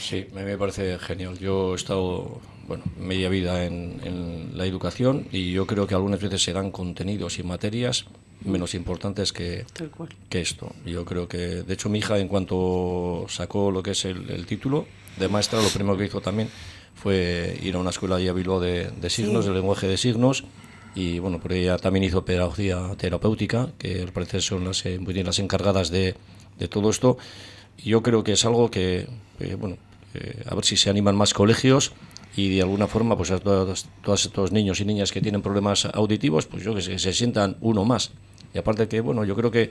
[0.00, 1.38] Sí, a mí me parece genial.
[1.38, 6.20] Yo he estado, bueno, media vida en, en la educación y yo creo que algunas
[6.20, 8.06] veces se dan contenidos y materias
[8.44, 10.10] menos importantes que, Tal cual.
[10.28, 10.72] que esto.
[10.84, 14.44] Yo creo que, de hecho, mi hija, en cuanto sacó lo que es el, el
[14.46, 14.86] título
[15.18, 16.48] de maestra, lo primero que hizo también
[16.94, 19.50] fue ir a una escuela allí a Bilbao de, de signos, Sí.
[19.50, 20.44] de lenguaje de signos.
[20.94, 25.12] Y bueno, por ella también hizo pedagogía terapéutica, que al parecer son las, eh, muy
[25.12, 26.14] bien las encargadas de,
[26.58, 27.18] de todo esto.
[27.78, 29.08] Y yo creo que es algo que,
[29.40, 29.76] eh, bueno,
[30.14, 31.92] eh, a ver si se animan más colegios
[32.36, 35.86] y de alguna forma, pues a todos, todos estos niños y niñas que tienen problemas
[35.86, 38.12] auditivos, pues yo que que se sientan uno más.
[38.54, 39.70] Y aparte que, bueno, yo creo que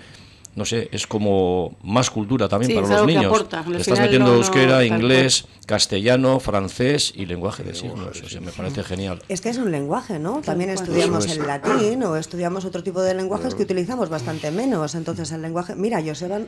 [0.55, 3.45] no sé, es como más cultura también para los niños.
[3.77, 8.21] estás metiendo euskera, inglés, castellano, francés y lenguaje de signos.
[8.21, 9.21] O sea, me parece genial.
[9.29, 10.41] Es que es un lenguaje, ¿no?
[10.41, 14.93] También estudiamos el latín o estudiamos otro tipo de lenguajes que utilizamos bastante menos.
[14.93, 16.39] Entonces el lenguaje, mira, Joseba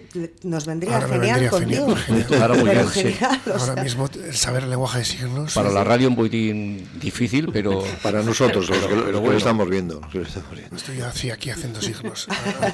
[0.44, 1.96] nos vendría genial contigo.
[2.40, 5.54] Ahora, genial, Ahora mismo saber el lenguaje de signos.
[5.54, 10.02] Para la radio un poquitín difícil, pero para nosotros lo, que estamos viendo.
[10.14, 12.28] Estoy aquí haciendo signos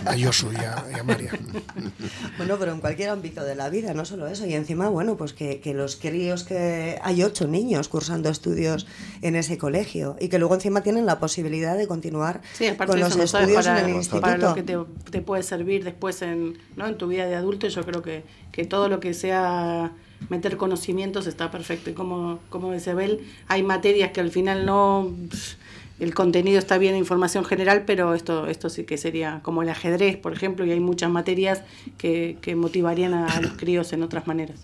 [0.05, 0.55] a, Josu y
[0.97, 1.20] a María.
[2.37, 4.45] bueno, pero en cualquier ámbito de la vida, no solo eso.
[4.45, 8.87] Y encima, bueno, pues que, que los críos que hay ocho niños cursando estudios
[9.21, 12.41] en ese colegio y que luego encima tienen la posibilidad de continuar
[12.85, 14.21] con los estudios en el instituto.
[14.21, 16.87] Para lo que te, puede servir después en, ¿no?
[16.87, 19.93] en tu vida de adulto, yo creo que, que todo lo que sea
[20.29, 21.89] meter conocimientos está perfecto.
[21.89, 25.13] Y como, como dice Bel, hay materias que al final no
[26.01, 30.17] el contenido está bien, información general, pero esto, esto sí que sería como el ajedrez,
[30.17, 31.61] por ejemplo, y hay muchas materias
[31.99, 34.59] que, que motivarían a, los críos en otras maneras.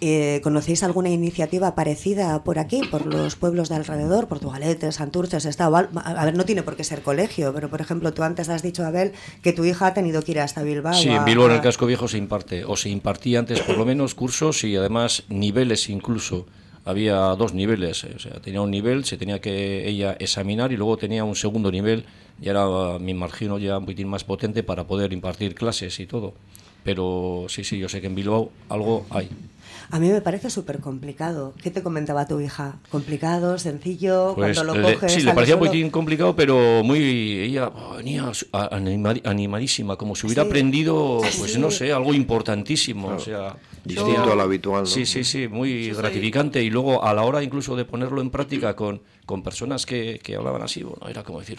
[0.00, 5.66] Eh, ¿Conocéis alguna iniciativa parecida por aquí, por los pueblos de alrededor, Portugalete, Santurces, está,
[5.66, 8.86] a ver, no tiene por qué ser colegio, pero por ejemplo, tú antes has dicho,
[8.86, 10.94] Abel, que tu hija ha tenido que ir hasta Bilbao.
[10.94, 13.84] Sí, en Bilbao, en el casco viejo se imparte, o se impartía antes por lo
[13.84, 16.46] menos cursos y además niveles incluso
[16.84, 20.96] había dos niveles, o sea, tenía un nivel, se tenía que ella examinar y luego
[20.96, 22.04] tenía un segundo nivel,
[22.40, 26.34] y era, me imagino, ya un poquitín más potente para poder impartir clases y todo.
[26.82, 29.28] Pero sí, sí, yo sé que en Bilbao algo hay.
[29.90, 31.52] A mí me parece súper complicado.
[31.62, 32.76] ¿Qué te comentaba tu hija?
[32.90, 34.34] ¿Complicado, sencillo?
[34.36, 35.12] Pues cuando lo coges.
[35.12, 37.40] Sí, le parecía un poquitín complicado, pero muy.
[37.40, 38.30] Ella venía
[39.24, 43.08] animadísima, como si hubiera aprendido, pues no sé, algo importantísimo.
[43.08, 43.56] O sea.
[43.90, 44.86] Distinto al habitual.
[44.86, 46.62] Sí, sí, sí, muy gratificante.
[46.62, 50.36] Y luego a la hora incluso de ponerlo en práctica con, con personas que, que
[50.36, 51.58] hablaban así, bueno, era como decir,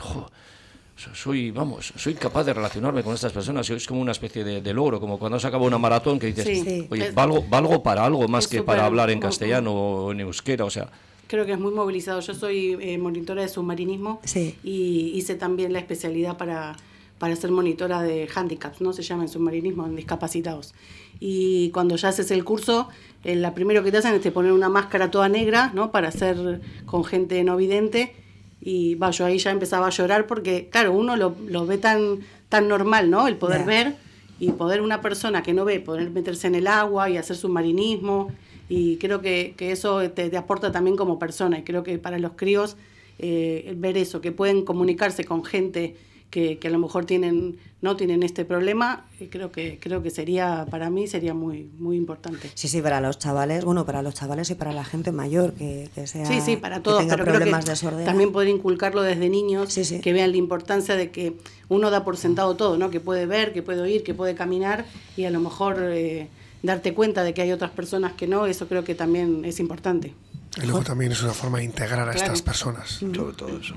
[1.14, 3.70] soy, vamos, soy capaz de relacionarme con estas personas.
[3.70, 7.12] Es como una especie de, logro, como cuando se acaba una maratón que dices, oye,
[7.12, 10.90] valgo, valgo, para algo más que para hablar en castellano o en euskera, o sea.
[11.28, 12.20] Creo que es muy movilizado.
[12.20, 14.22] Yo soy eh, monitora de submarinismo
[14.64, 16.76] y hice también la especialidad para,
[17.22, 18.94] para ser monitora de handicaps, ¿no?
[18.94, 20.74] Se llama en submarinismo, en discapacitados.
[21.20, 22.90] Y cuando ya haces el curso,
[23.24, 25.92] eh, la primero que te hacen es te poner una máscara toda negra, ¿no?
[25.92, 28.16] Para hacer con gente no vidente
[28.60, 32.68] y yo ahí ya empezaba a llorar porque, claro, uno lo, lo ve tan, tan
[32.68, 33.28] normal, ¿no?
[33.28, 33.98] El poder ver
[34.40, 38.32] y poder una persona que no ve, poder meterse en el agua y hacer submarinismo.
[38.68, 41.60] Y creo que, que eso te, te, aporta también como persona.
[41.60, 42.78] Y creo que para los críos,
[43.20, 45.96] eh, ver eso, que pueden comunicarse con gente
[46.32, 50.66] que, que, a lo mejor tienen no tienen este problema creo que creo que sería
[50.72, 52.50] para mí sería muy muy importante.
[52.56, 55.90] Sí sí para los chavales bueno para los chavales y para la gente mayor que,
[55.94, 59.30] que sea sí sí para todos pero problemas creo que de también poder inculcarlo desde
[59.30, 61.36] niños que vean la importancia de que
[61.70, 64.86] uno da por sentado todo no que puede ver que puede oír que puede caminar
[65.18, 66.30] y a lo mejor eh,
[66.64, 70.14] darte cuenta de que hay otras personas que no eso creo que también es importante
[70.58, 73.76] y luego también es una forma de integrar a estas personas sobre todo eso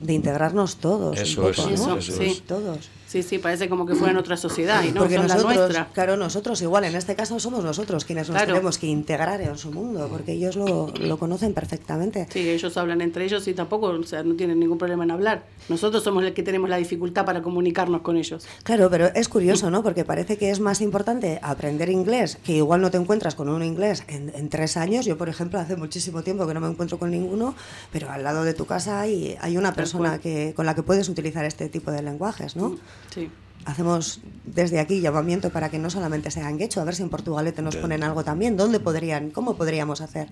[0.00, 1.18] de integrarnos todos.
[1.18, 2.42] Eso, es, eso, sí.
[2.46, 2.88] todos.
[3.16, 5.88] Sí, sí, parece como que fuera otra sociedad y no porque nosotros, la nuestra.
[5.94, 9.72] Claro, nosotros igual, en este caso somos nosotros quienes nos tenemos que integrar en su
[9.72, 12.26] mundo, porque ellos lo, lo, conocen perfectamente.
[12.30, 15.44] Sí, ellos hablan entre ellos y tampoco, o sea, no tienen ningún problema en hablar.
[15.70, 18.46] Nosotros somos los que tenemos la dificultad para comunicarnos con ellos.
[18.64, 19.82] Claro, pero es curioso, ¿no?
[19.82, 23.62] Porque parece que es más importante aprender inglés, que igual no te encuentras con un
[23.62, 25.06] inglés en, en tres años.
[25.06, 27.54] Yo, por ejemplo, hace muchísimo tiempo que no me encuentro con ninguno,
[27.92, 31.08] pero al lado de tu casa hay, hay una persona que, con la que puedes
[31.08, 32.76] utilizar este tipo de lenguajes, ¿no?
[33.12, 33.30] Sí
[33.66, 37.62] hacemos desde aquí llamamiento para que no solamente sean quechua, a ver si en Portugalete
[37.62, 38.56] nos ponen algo también.
[38.56, 40.28] ¿Dónde podrían, cómo podríamos hacer?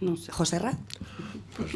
[0.00, 0.32] No sé.
[0.32, 0.76] ¿José Ra?
[1.56, 1.72] Pues,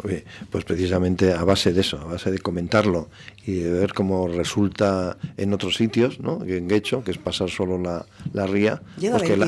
[0.00, 3.10] pues, pues, precisamente a base de eso, a base de comentarlo
[3.44, 6.42] y de ver cómo resulta en otros sitios, ¿no?
[6.44, 9.46] en Guecho, que es pasar solo la, la ría, Lleva pues que, la,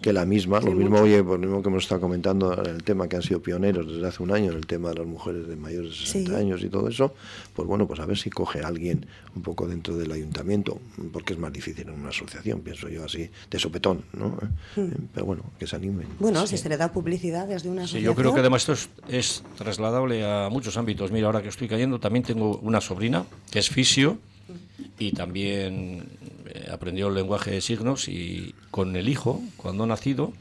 [0.00, 3.08] que, la misma, lo mismo, oye, por lo mismo que hemos estado comentando el tema
[3.08, 5.90] que han sido pioneros desde hace un año, el tema de las mujeres de mayores
[5.90, 7.14] de 60 años y todo eso,
[7.56, 10.78] pues bueno, pues a ver si coge alguien un poco dentro del ayuntamiento,
[11.10, 14.38] porque es más difícil en una asociación, pienso yo así, de sopetón, ¿no?
[14.76, 14.90] Hmm.
[15.14, 16.06] Pero bueno, que se animen.
[16.20, 18.02] Bueno, si se le da publicidad desde una asociación.
[18.02, 21.10] Sí, yo creo que además esto es, trasladable a muchos ámbitos.
[21.10, 24.18] Mira, ahora que estoy cayendo, también tengo una sobrina que es fisio
[24.98, 26.10] y también
[26.44, 30.34] eh, aprendió el lenguaje de signos y con el hijo, cuando ha nacido,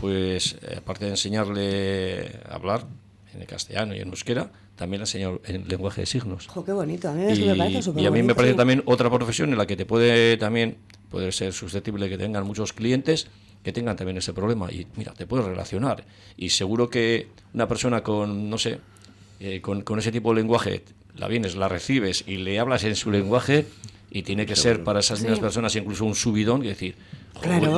[0.00, 2.86] pues eh, aparte de enseñarle a hablar
[3.34, 6.48] en el castellano y en euskera, también enseñó el lenguaje de signos.
[6.64, 9.50] qué bonito, a mí y, me parece Y a mí me parece también otra profesión
[9.50, 10.76] en la que te puede también,
[11.10, 13.28] puede ser susceptible que tengan muchos clientes
[13.66, 14.70] que tengan también ese problema.
[14.70, 16.04] Y mira, te puedes relacionar.
[16.36, 18.78] Y seguro que una persona con, no sé,
[19.40, 20.84] eh, con, ese tipo de lenguaje,
[21.16, 23.66] la vienes, la recibes y le hablas en su lenguaje
[24.08, 26.94] Y tiene que ser para esas mismas personas incluso un subidón, y decir,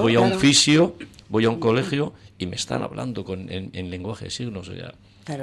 [0.03, 0.95] voy, a un fisio,
[1.31, 4.69] voy a un colegio y me están hablando con, en, lenguaje de signos.
[4.69, 4.93] O sea,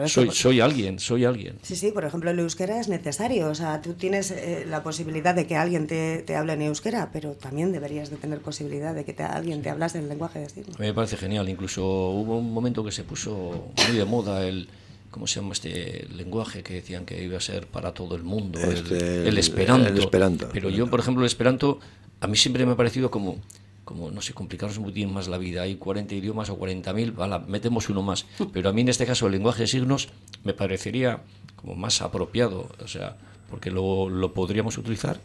[0.07, 1.57] soy, soy alguien, soy alguien.
[1.61, 3.49] Sí, sí, por ejemplo, el euskera es necesario.
[3.49, 7.09] O sea, tú tienes eh, la posibilidad de que alguien te, te, hable en euskera,
[7.11, 10.79] pero también deberías de tener posibilidad de que alguien te hablase en lenguaje de signos.
[10.79, 11.47] Me parece genial.
[11.49, 14.69] Incluso hubo un momento que se puso muy de moda el...
[15.11, 18.59] ¿Cómo se llama este lenguaje que decían que iba a ser para todo el mundo?
[18.59, 19.88] el, este, el, esperanto.
[19.88, 20.49] El esperanto.
[20.51, 21.79] Pero yo, por ejemplo, el esperanto
[22.19, 23.38] a mí siempre me ha parecido como
[23.86, 25.61] como, no sé, complicaros mucho más la vida.
[25.61, 28.25] Hay 40 idiomas o 40.000, metemos uno más.
[28.53, 30.09] Pero a mí en este caso el lenguaje de signos
[30.43, 31.21] me parecería
[31.55, 33.15] como más apropiado, o sea,
[33.49, 35.19] porque lo, lo podríamos utilizar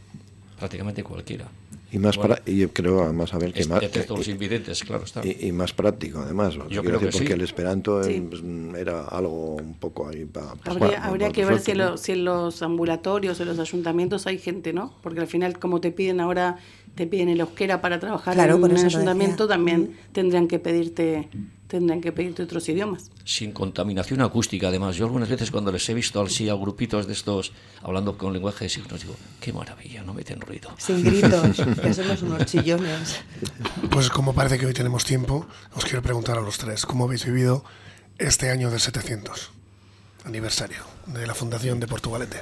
[0.59, 1.49] prácticamente cualquiera.
[1.93, 5.23] Y más para, y yo creo además a ver que más los invidentes, claro está.
[5.27, 8.43] Y, más práctico además, yo creo que porque el esperanto pues,
[8.79, 13.41] era algo un poco ahí para habría, habría que ver si, si en los ambulatorios
[13.41, 14.95] o los ayuntamientos hay gente, ¿no?
[15.03, 16.59] Porque al final como te piden ahora
[16.95, 21.29] te piden el euskera para trabajar en un ayuntamiento, también tendrían que pedirte
[21.71, 23.11] tendrán que pedirte otros idiomas.
[23.25, 24.97] Sin contaminación acústica, además.
[24.97, 28.65] Yo algunas veces cuando les he visto así a grupitos de estos hablando con lenguaje
[28.65, 30.71] de signos, digo, qué maravilla, no meten ruido.
[30.79, 33.21] Sin gritos, que somos unos chillones.
[33.89, 37.25] Pues como parece que hoy tenemos tiempo, os quiero preguntar a los tres, ¿cómo habéis
[37.25, 37.65] vivido
[38.19, 39.53] este año del 700,
[40.25, 42.39] aniversario de la Fundación de Portugalete?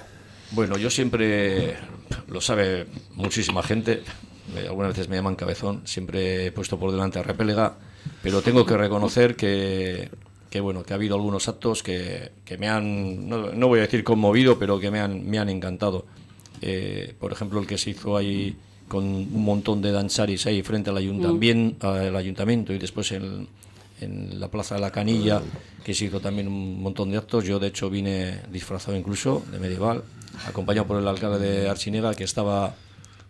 [0.53, 1.77] Bueno, yo siempre,
[2.29, 4.03] lo sabe muchísima gente,
[4.57, 7.77] algunas veces me llaman cabezón, siempre he puesto por delante a Repélega,
[8.23, 10.11] pero tengo que reconocer que,
[10.51, 14.05] que bueno, que ha habido algunos actos que, que me han, no, voy a decir
[14.05, 16.07] conmovido, pero que me han, me han encantado.
[16.61, 18.57] Eh, por ejemplo, el que se hizo ahí
[18.89, 21.91] con un montón de danzaris ahí frente al, ayuntamiento, mm.
[21.91, 23.47] al ayuntamiento y después en,
[24.01, 25.43] en la Plaza de la Canilla,
[25.85, 27.45] que se hizo también un montón de actos.
[27.45, 30.03] Yo, de hecho, vine disfrazado incluso de medieval,
[30.47, 32.75] acompañado por el alcalde de Archinega, que estaba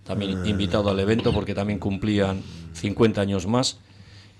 [0.08, 2.42] también invitado al evento porque también cumplían
[2.72, 3.78] 50 años más.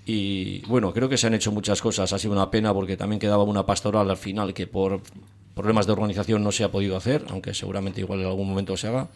[0.03, 2.11] Y bueno, creo que se han hecho muchas cosas.
[2.11, 5.01] Ha sido una pena porque también quedaba una pastoral al final que por
[5.53, 8.87] problemas de organización no se ha podido hacer, aunque seguramente igual en algún momento se
[8.87, 9.09] haga.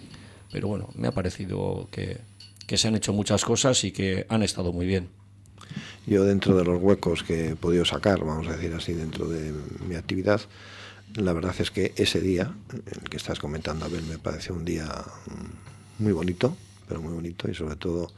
[0.51, 2.19] Pero bueno, me ha parecido que,
[2.67, 5.09] que se han hecho muchas cosas y que han estado muy bien.
[6.05, 9.51] Yo dentro de los huecos que he podido sacar, vamos a decir así, dentro de
[9.87, 10.41] mi actividad,
[11.15, 12.53] la verdad es que ese día,
[12.85, 14.87] el que estás comentando, Abel, me parece un día
[15.99, 16.55] muy bonito,
[16.87, 18.11] pero muy bonito y sobre todo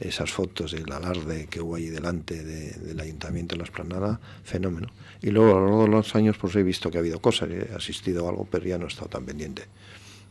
[0.00, 4.88] esas fotos del alarde que hubo ahí delante del ayuntamiento de la esplanada, fenómeno.
[5.22, 7.50] Y luego a lo largo de los años pues he visto que ha habido cosas,
[7.50, 9.64] he asistido a algo, pero ya no he estado tan pendiente.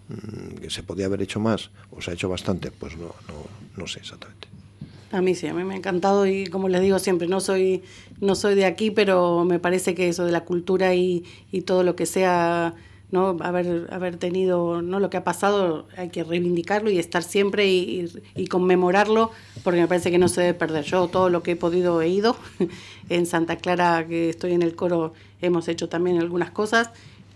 [0.09, 3.45] Mm, que se podía haber hecho más o se ha hecho bastante, pues no, no,
[3.75, 4.47] no sé exactamente.
[5.11, 7.83] A mí sí, a mí me ha encantado y como les digo siempre, no soy,
[8.21, 11.83] no soy de aquí, pero me parece que eso de la cultura y, y todo
[11.83, 12.73] lo que sea
[13.11, 17.67] no haber, haber tenido no lo que ha pasado hay que reivindicarlo y estar siempre
[17.67, 19.31] y, conmemorarlo
[19.63, 22.09] porque me parece que no se debe perder yo todo lo que he podido he
[22.09, 22.35] ido
[23.09, 26.89] en Santa Clara que estoy en el coro hemos hecho también algunas cosas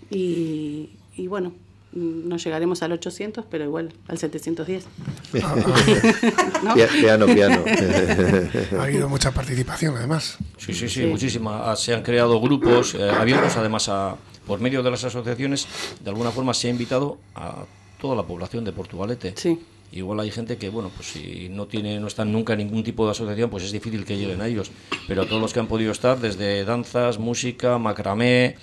[0.10, 1.54] y, y bueno
[1.94, 4.86] no llegaremos al 800, pero igual al 710.
[6.64, 6.74] ¿No?
[6.74, 7.64] Piano, piano.
[8.80, 10.38] ha habido mucha participación, además.
[10.58, 11.70] Sí, sí, sí, muchísima.
[11.70, 14.16] Ah, se han creado grupos eh, abiertos, además, a,
[14.46, 15.68] por medio de las asociaciones,
[16.00, 17.66] de alguna forma se ha invitado a
[18.00, 19.34] toda la población de Portugalete.
[19.36, 19.60] Sí.
[19.94, 23.06] Igual hay gente que, bueno, pues si no tiene, no están nunca en ningún tipo
[23.06, 24.72] de asociación, pues es difícil que lleguen a ellos.
[25.08, 28.56] Pero a todos los que han podido estar, desde danzas, música, macramé,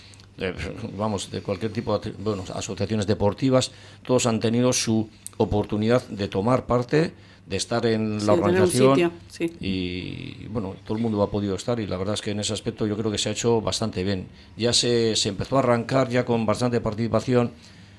[0.97, 3.73] vamos, de cualquier tipo de bueno, asociaciones deportivas,
[4.05, 7.13] todos han tenido su oportunidad de tomar parte,
[7.49, 9.13] de estar en la organización
[9.61, 12.53] y bueno, todo el mundo ha podido estar y la verdad es que en ese
[12.53, 14.27] aspecto yo creo que se ha hecho bastante bien.
[14.57, 17.53] Ya se, se empezó a arrancar ya con bastante participación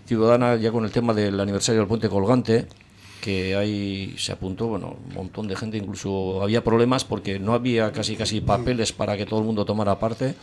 [0.06, 2.68] ciudadana, ya con el tema del aniversario del puente colgante,
[3.22, 7.92] que ahí se apuntó, bueno, un montón de gente, incluso había problemas porque no había
[7.92, 10.36] casi casi papeles para que todo el mundo tomara parte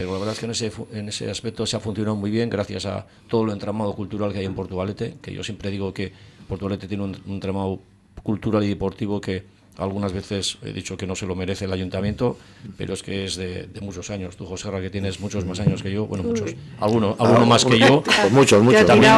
[0.00, 2.48] pero la verdad es que en ese, en ese aspecto se ha funcionado muy bien
[2.48, 6.10] gracias a todo lo entramado cultural que hay en Portugalete, que yo siempre digo que
[6.48, 7.80] Portugalete tiene un, un entramado
[8.22, 9.44] cultural y deportivo que
[9.80, 12.36] algunas veces he dicho que no se lo merece el ayuntamiento,
[12.76, 14.36] pero es que es de, muchos años.
[14.36, 17.78] Tú, José que tienes muchos más años que yo, bueno, muchos, alguno, alguno más que
[17.78, 18.02] yo.
[18.20, 18.84] Pues muchos, muchos.
[18.84, 19.12] También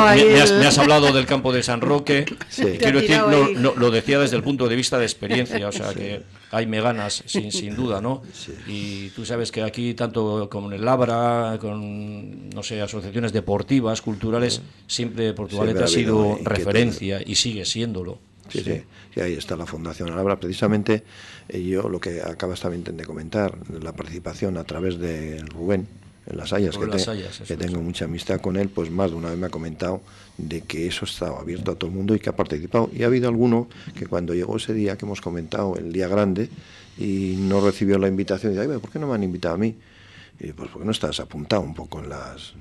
[0.61, 2.24] me, has, hablado del campo de San Roque.
[2.55, 3.20] Quiero decir,
[3.59, 6.22] lo decía desde el punto de vista de experiencia, o sea que
[6.53, 8.22] hay me ganas, sin, sin duda, ¿no?
[8.68, 14.62] Y tú sabes que aquí, tanto con el Labra, con, no sé, asociaciones deportivas, culturales,
[14.86, 18.18] siempre Portugalete ha sido referencia y sigue siéndolo.
[18.53, 18.82] Sí, sí,
[19.16, 20.38] y ahí está la Fundación Alabra.
[20.38, 21.03] Precisamente
[21.48, 25.86] eh, yo lo que acabas también de comentar, la participación a través de Rubén,
[26.26, 29.38] en las Hayas, que, que tengo mucha amistad con él, pues más de una vez
[29.38, 30.03] me ha comentado
[30.38, 32.90] de que eso estaba abierto a todo el mundo y que ha participado.
[32.94, 36.48] Y ha habido alguno que cuando llegó ese día que hemos comentado, el día grande,
[36.96, 39.74] y no recibió la invitación, dice, ¿por qué no me han invitado a mí?
[40.43, 42.55] Y pues porque no estás apuntado un poco en las...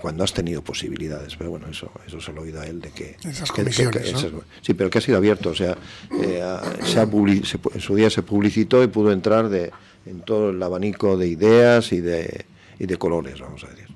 [0.00, 2.90] Cuando has tenido posibilidades, pero bueno, eso eso se lo he oído a él de
[2.90, 3.16] que...
[3.24, 4.12] Esas comisiones,
[4.60, 5.76] Sí, pero que ha sido abierto, o sea,
[6.20, 6.42] eh,
[6.82, 9.70] se ha en su día se publicitó y pudo entrar de,
[10.04, 12.44] en todo el abanico de ideas y de,
[12.80, 13.86] y de colores, vamos a decir.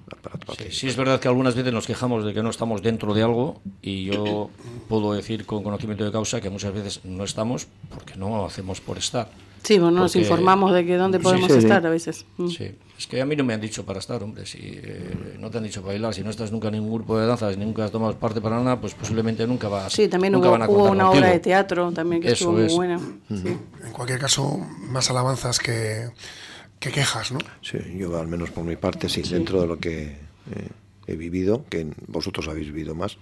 [0.70, 3.60] Sí, es verdad que algunas veces nos quejamos de que no estamos dentro de algo
[3.82, 4.50] y yo
[4.88, 8.80] puedo decir con conocimiento de causa que muchas veces no estamos porque no lo hacemos
[8.80, 9.28] por estar.
[9.64, 12.24] Sí, bueno, nos informamos de que dónde podemos estar a veces.
[12.36, 12.48] Mm.
[12.48, 14.46] Sí, es que a mí no me han dicho para estar, hombre.
[14.46, 17.18] Si eh, no te han dicho para bailar, si no estás nunca en ningún grupo
[17.18, 19.92] de danzas, nunca has tomado parte para nada, pues posiblemente nunca vas.
[19.92, 23.00] Sí, también hubo, una obra de teatro también que estuvo muy buena.
[23.30, 26.08] En cualquier caso, más alabanzas que,
[26.78, 27.38] que, quejas, ¿no?
[27.60, 30.68] Sí, yo al menos por mi parte, sí, dentro de lo que eh,
[31.06, 33.18] he vivido, que vosotros habéis vivido más.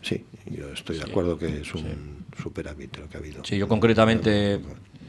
[0.00, 3.44] Sí, yo estoy de acuerdo que es un superávit lo que ha habido.
[3.44, 4.58] Sí, yo concretamente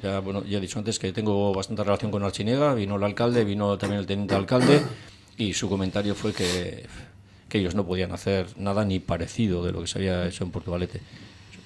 [0.04, 3.46] ya, bueno, ya he dicho antes que tengo bastante relación con Archiniega, vino el alcalde,
[3.46, 4.82] vino también el teniente alcalde
[5.38, 6.86] y su comentario fue que,
[7.48, 10.52] que ellos no podían hacer nada ni parecido de lo que se había hecho en
[10.52, 11.00] Portugalete.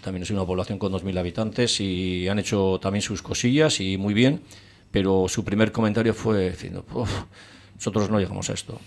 [0.04, 4.14] También es una población con 2.000 habitantes y han hecho también sus cosillas y muy
[4.14, 4.42] bien,
[4.92, 6.86] pero su primer comentario fue diciendo,
[7.76, 8.80] nosotros no llegamos a esto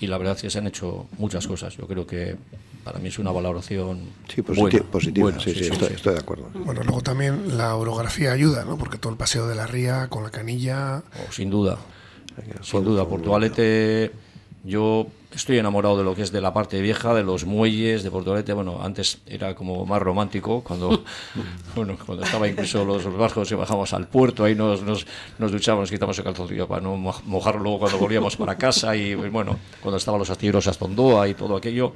[0.00, 1.76] y la verdad es que se han hecho muchas cosas.
[1.76, 2.36] Yo creo que
[2.86, 3.98] para mí es una valoración
[4.32, 5.40] sí, positiva.
[5.40, 6.50] sí, sí, estoy, de acuerdo.
[6.54, 8.78] Bueno, luego también la orografía ayuda, ¿no?
[8.78, 10.98] Porque todo el paseo de la ría con la canilla.
[10.98, 11.78] Oh, sin duda.
[12.62, 13.04] Sin duda.
[13.04, 14.12] Portugalete,
[14.62, 18.10] yo estoy enamorado de lo que es de la parte vieja, de los muelles de
[18.12, 18.52] Portugalete.
[18.52, 21.02] Bueno, antes era como más romántico, cuando,
[21.74, 25.04] bueno, cuando estaba incluso los, barcos y bajamos al puerto, ahí nos, nos,
[25.40, 29.16] nos duchábamos, nos quitamos el calzoncillo para no mojarlo luego cuando volvíamos para casa y
[29.16, 31.94] bueno, cuando estaban los astilleros Astondoa y todo aquello.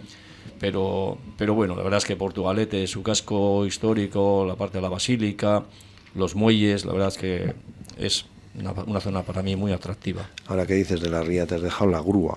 [0.61, 4.90] Pero, pero bueno, la verdad es que Portugalete, su casco histórico, la parte de la
[4.90, 5.64] basílica,
[6.14, 7.54] los muelles, la verdad es que
[7.96, 8.26] es
[8.86, 10.28] una, zona para mí muy atractiva.
[10.46, 12.36] Ahora que dices de la ría, te has dejado la grúa.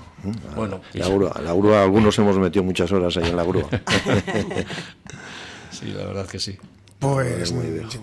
[0.56, 3.68] Bueno, la, grúa, la grúa, algunos hemos metido muchas horas ahí en la grúa.
[5.72, 6.58] sí, la verdad que sí.
[7.00, 7.54] Pues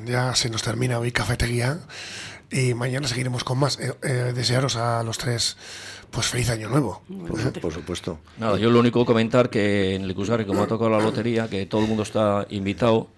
[0.04, 1.78] ya se nos termina hoy Cafetería
[2.50, 3.80] y mañana seguiremos con más.
[3.80, 5.56] Eh, eh, desearos a los tres
[6.10, 7.02] pues feliz año nuevo.
[7.60, 8.18] Por, supuesto.
[8.38, 11.82] Nada, yo lo único comentar que en Licusari, como ha tocado la lotería, que todo
[11.82, 13.08] el mundo está invitado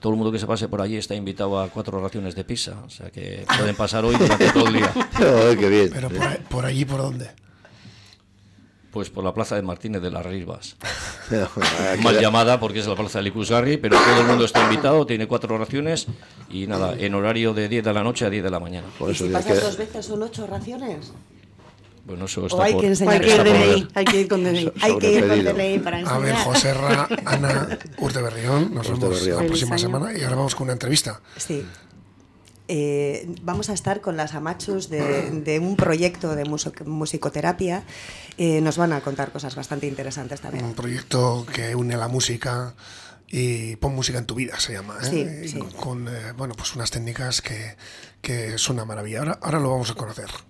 [0.00, 2.82] todo el mundo que se pase por allí está invitado a cuatro raciones de pizza.
[2.86, 4.92] O sea que pueden pasar hoy durante todo el día.
[5.58, 5.90] qué bien.
[5.92, 6.08] Pero
[6.48, 7.30] por, allí, ¿por dónde?
[8.90, 10.76] Pues por la plaza de Martínez de las Rivas.
[12.02, 15.28] Mal llamada porque es la plaza de Licusgarri, pero todo el mundo está invitado, tiene
[15.28, 16.06] cuatro raciones
[16.48, 18.88] y nada, en horario de 10 de la noche a 10 de la mañana.
[18.98, 21.12] Por eso ¿Y si pasas dos veces son ocho raciones?
[22.10, 24.72] Bueno, eso está hay, que enseñar hay que ir hay que ir con DNI.
[24.80, 26.20] hay que ir con DNI para enseñar.
[26.20, 30.64] A ver, José Ra, Ana Urteberrión, nos vemos la próxima semana y ahora vamos con
[30.64, 31.20] una entrevista.
[31.36, 31.64] Sí.
[32.66, 36.44] Eh, vamos a estar con las amachos de, un proyecto de
[36.84, 37.84] musicoterapia.
[38.38, 40.64] Eh, nos van a contar cosas bastante interesantes también.
[40.64, 42.74] Un proyecto que une la música
[43.28, 44.98] y pon música en tu vida, se llama.
[45.00, 45.42] ¿eh?
[45.44, 45.60] Sí, sí.
[45.78, 47.76] Con bueno, pues unas técnicas que,
[48.20, 49.20] que son una maravilla.
[49.20, 50.49] Ahora, ahora lo vamos a conocer.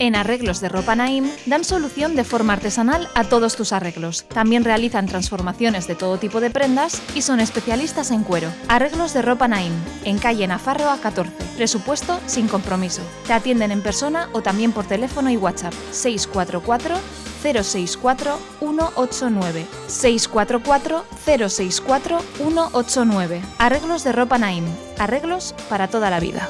[0.00, 4.24] En Arreglos de Ropa Naim dan solución de forma artesanal a todos tus arreglos.
[4.24, 8.48] También realizan transformaciones de todo tipo de prendas y son especialistas en cuero.
[8.68, 9.72] Arreglos de Ropa Naim,
[10.04, 11.32] en calle Nafarro a 14.
[11.56, 13.02] Presupuesto sin compromiso.
[13.26, 16.96] Te atienden en persona o también por teléfono y WhatsApp 644
[17.42, 24.64] 064 189 644 064 189 Arreglos de Ropa Naim.
[24.98, 26.48] Arreglos para toda la vida.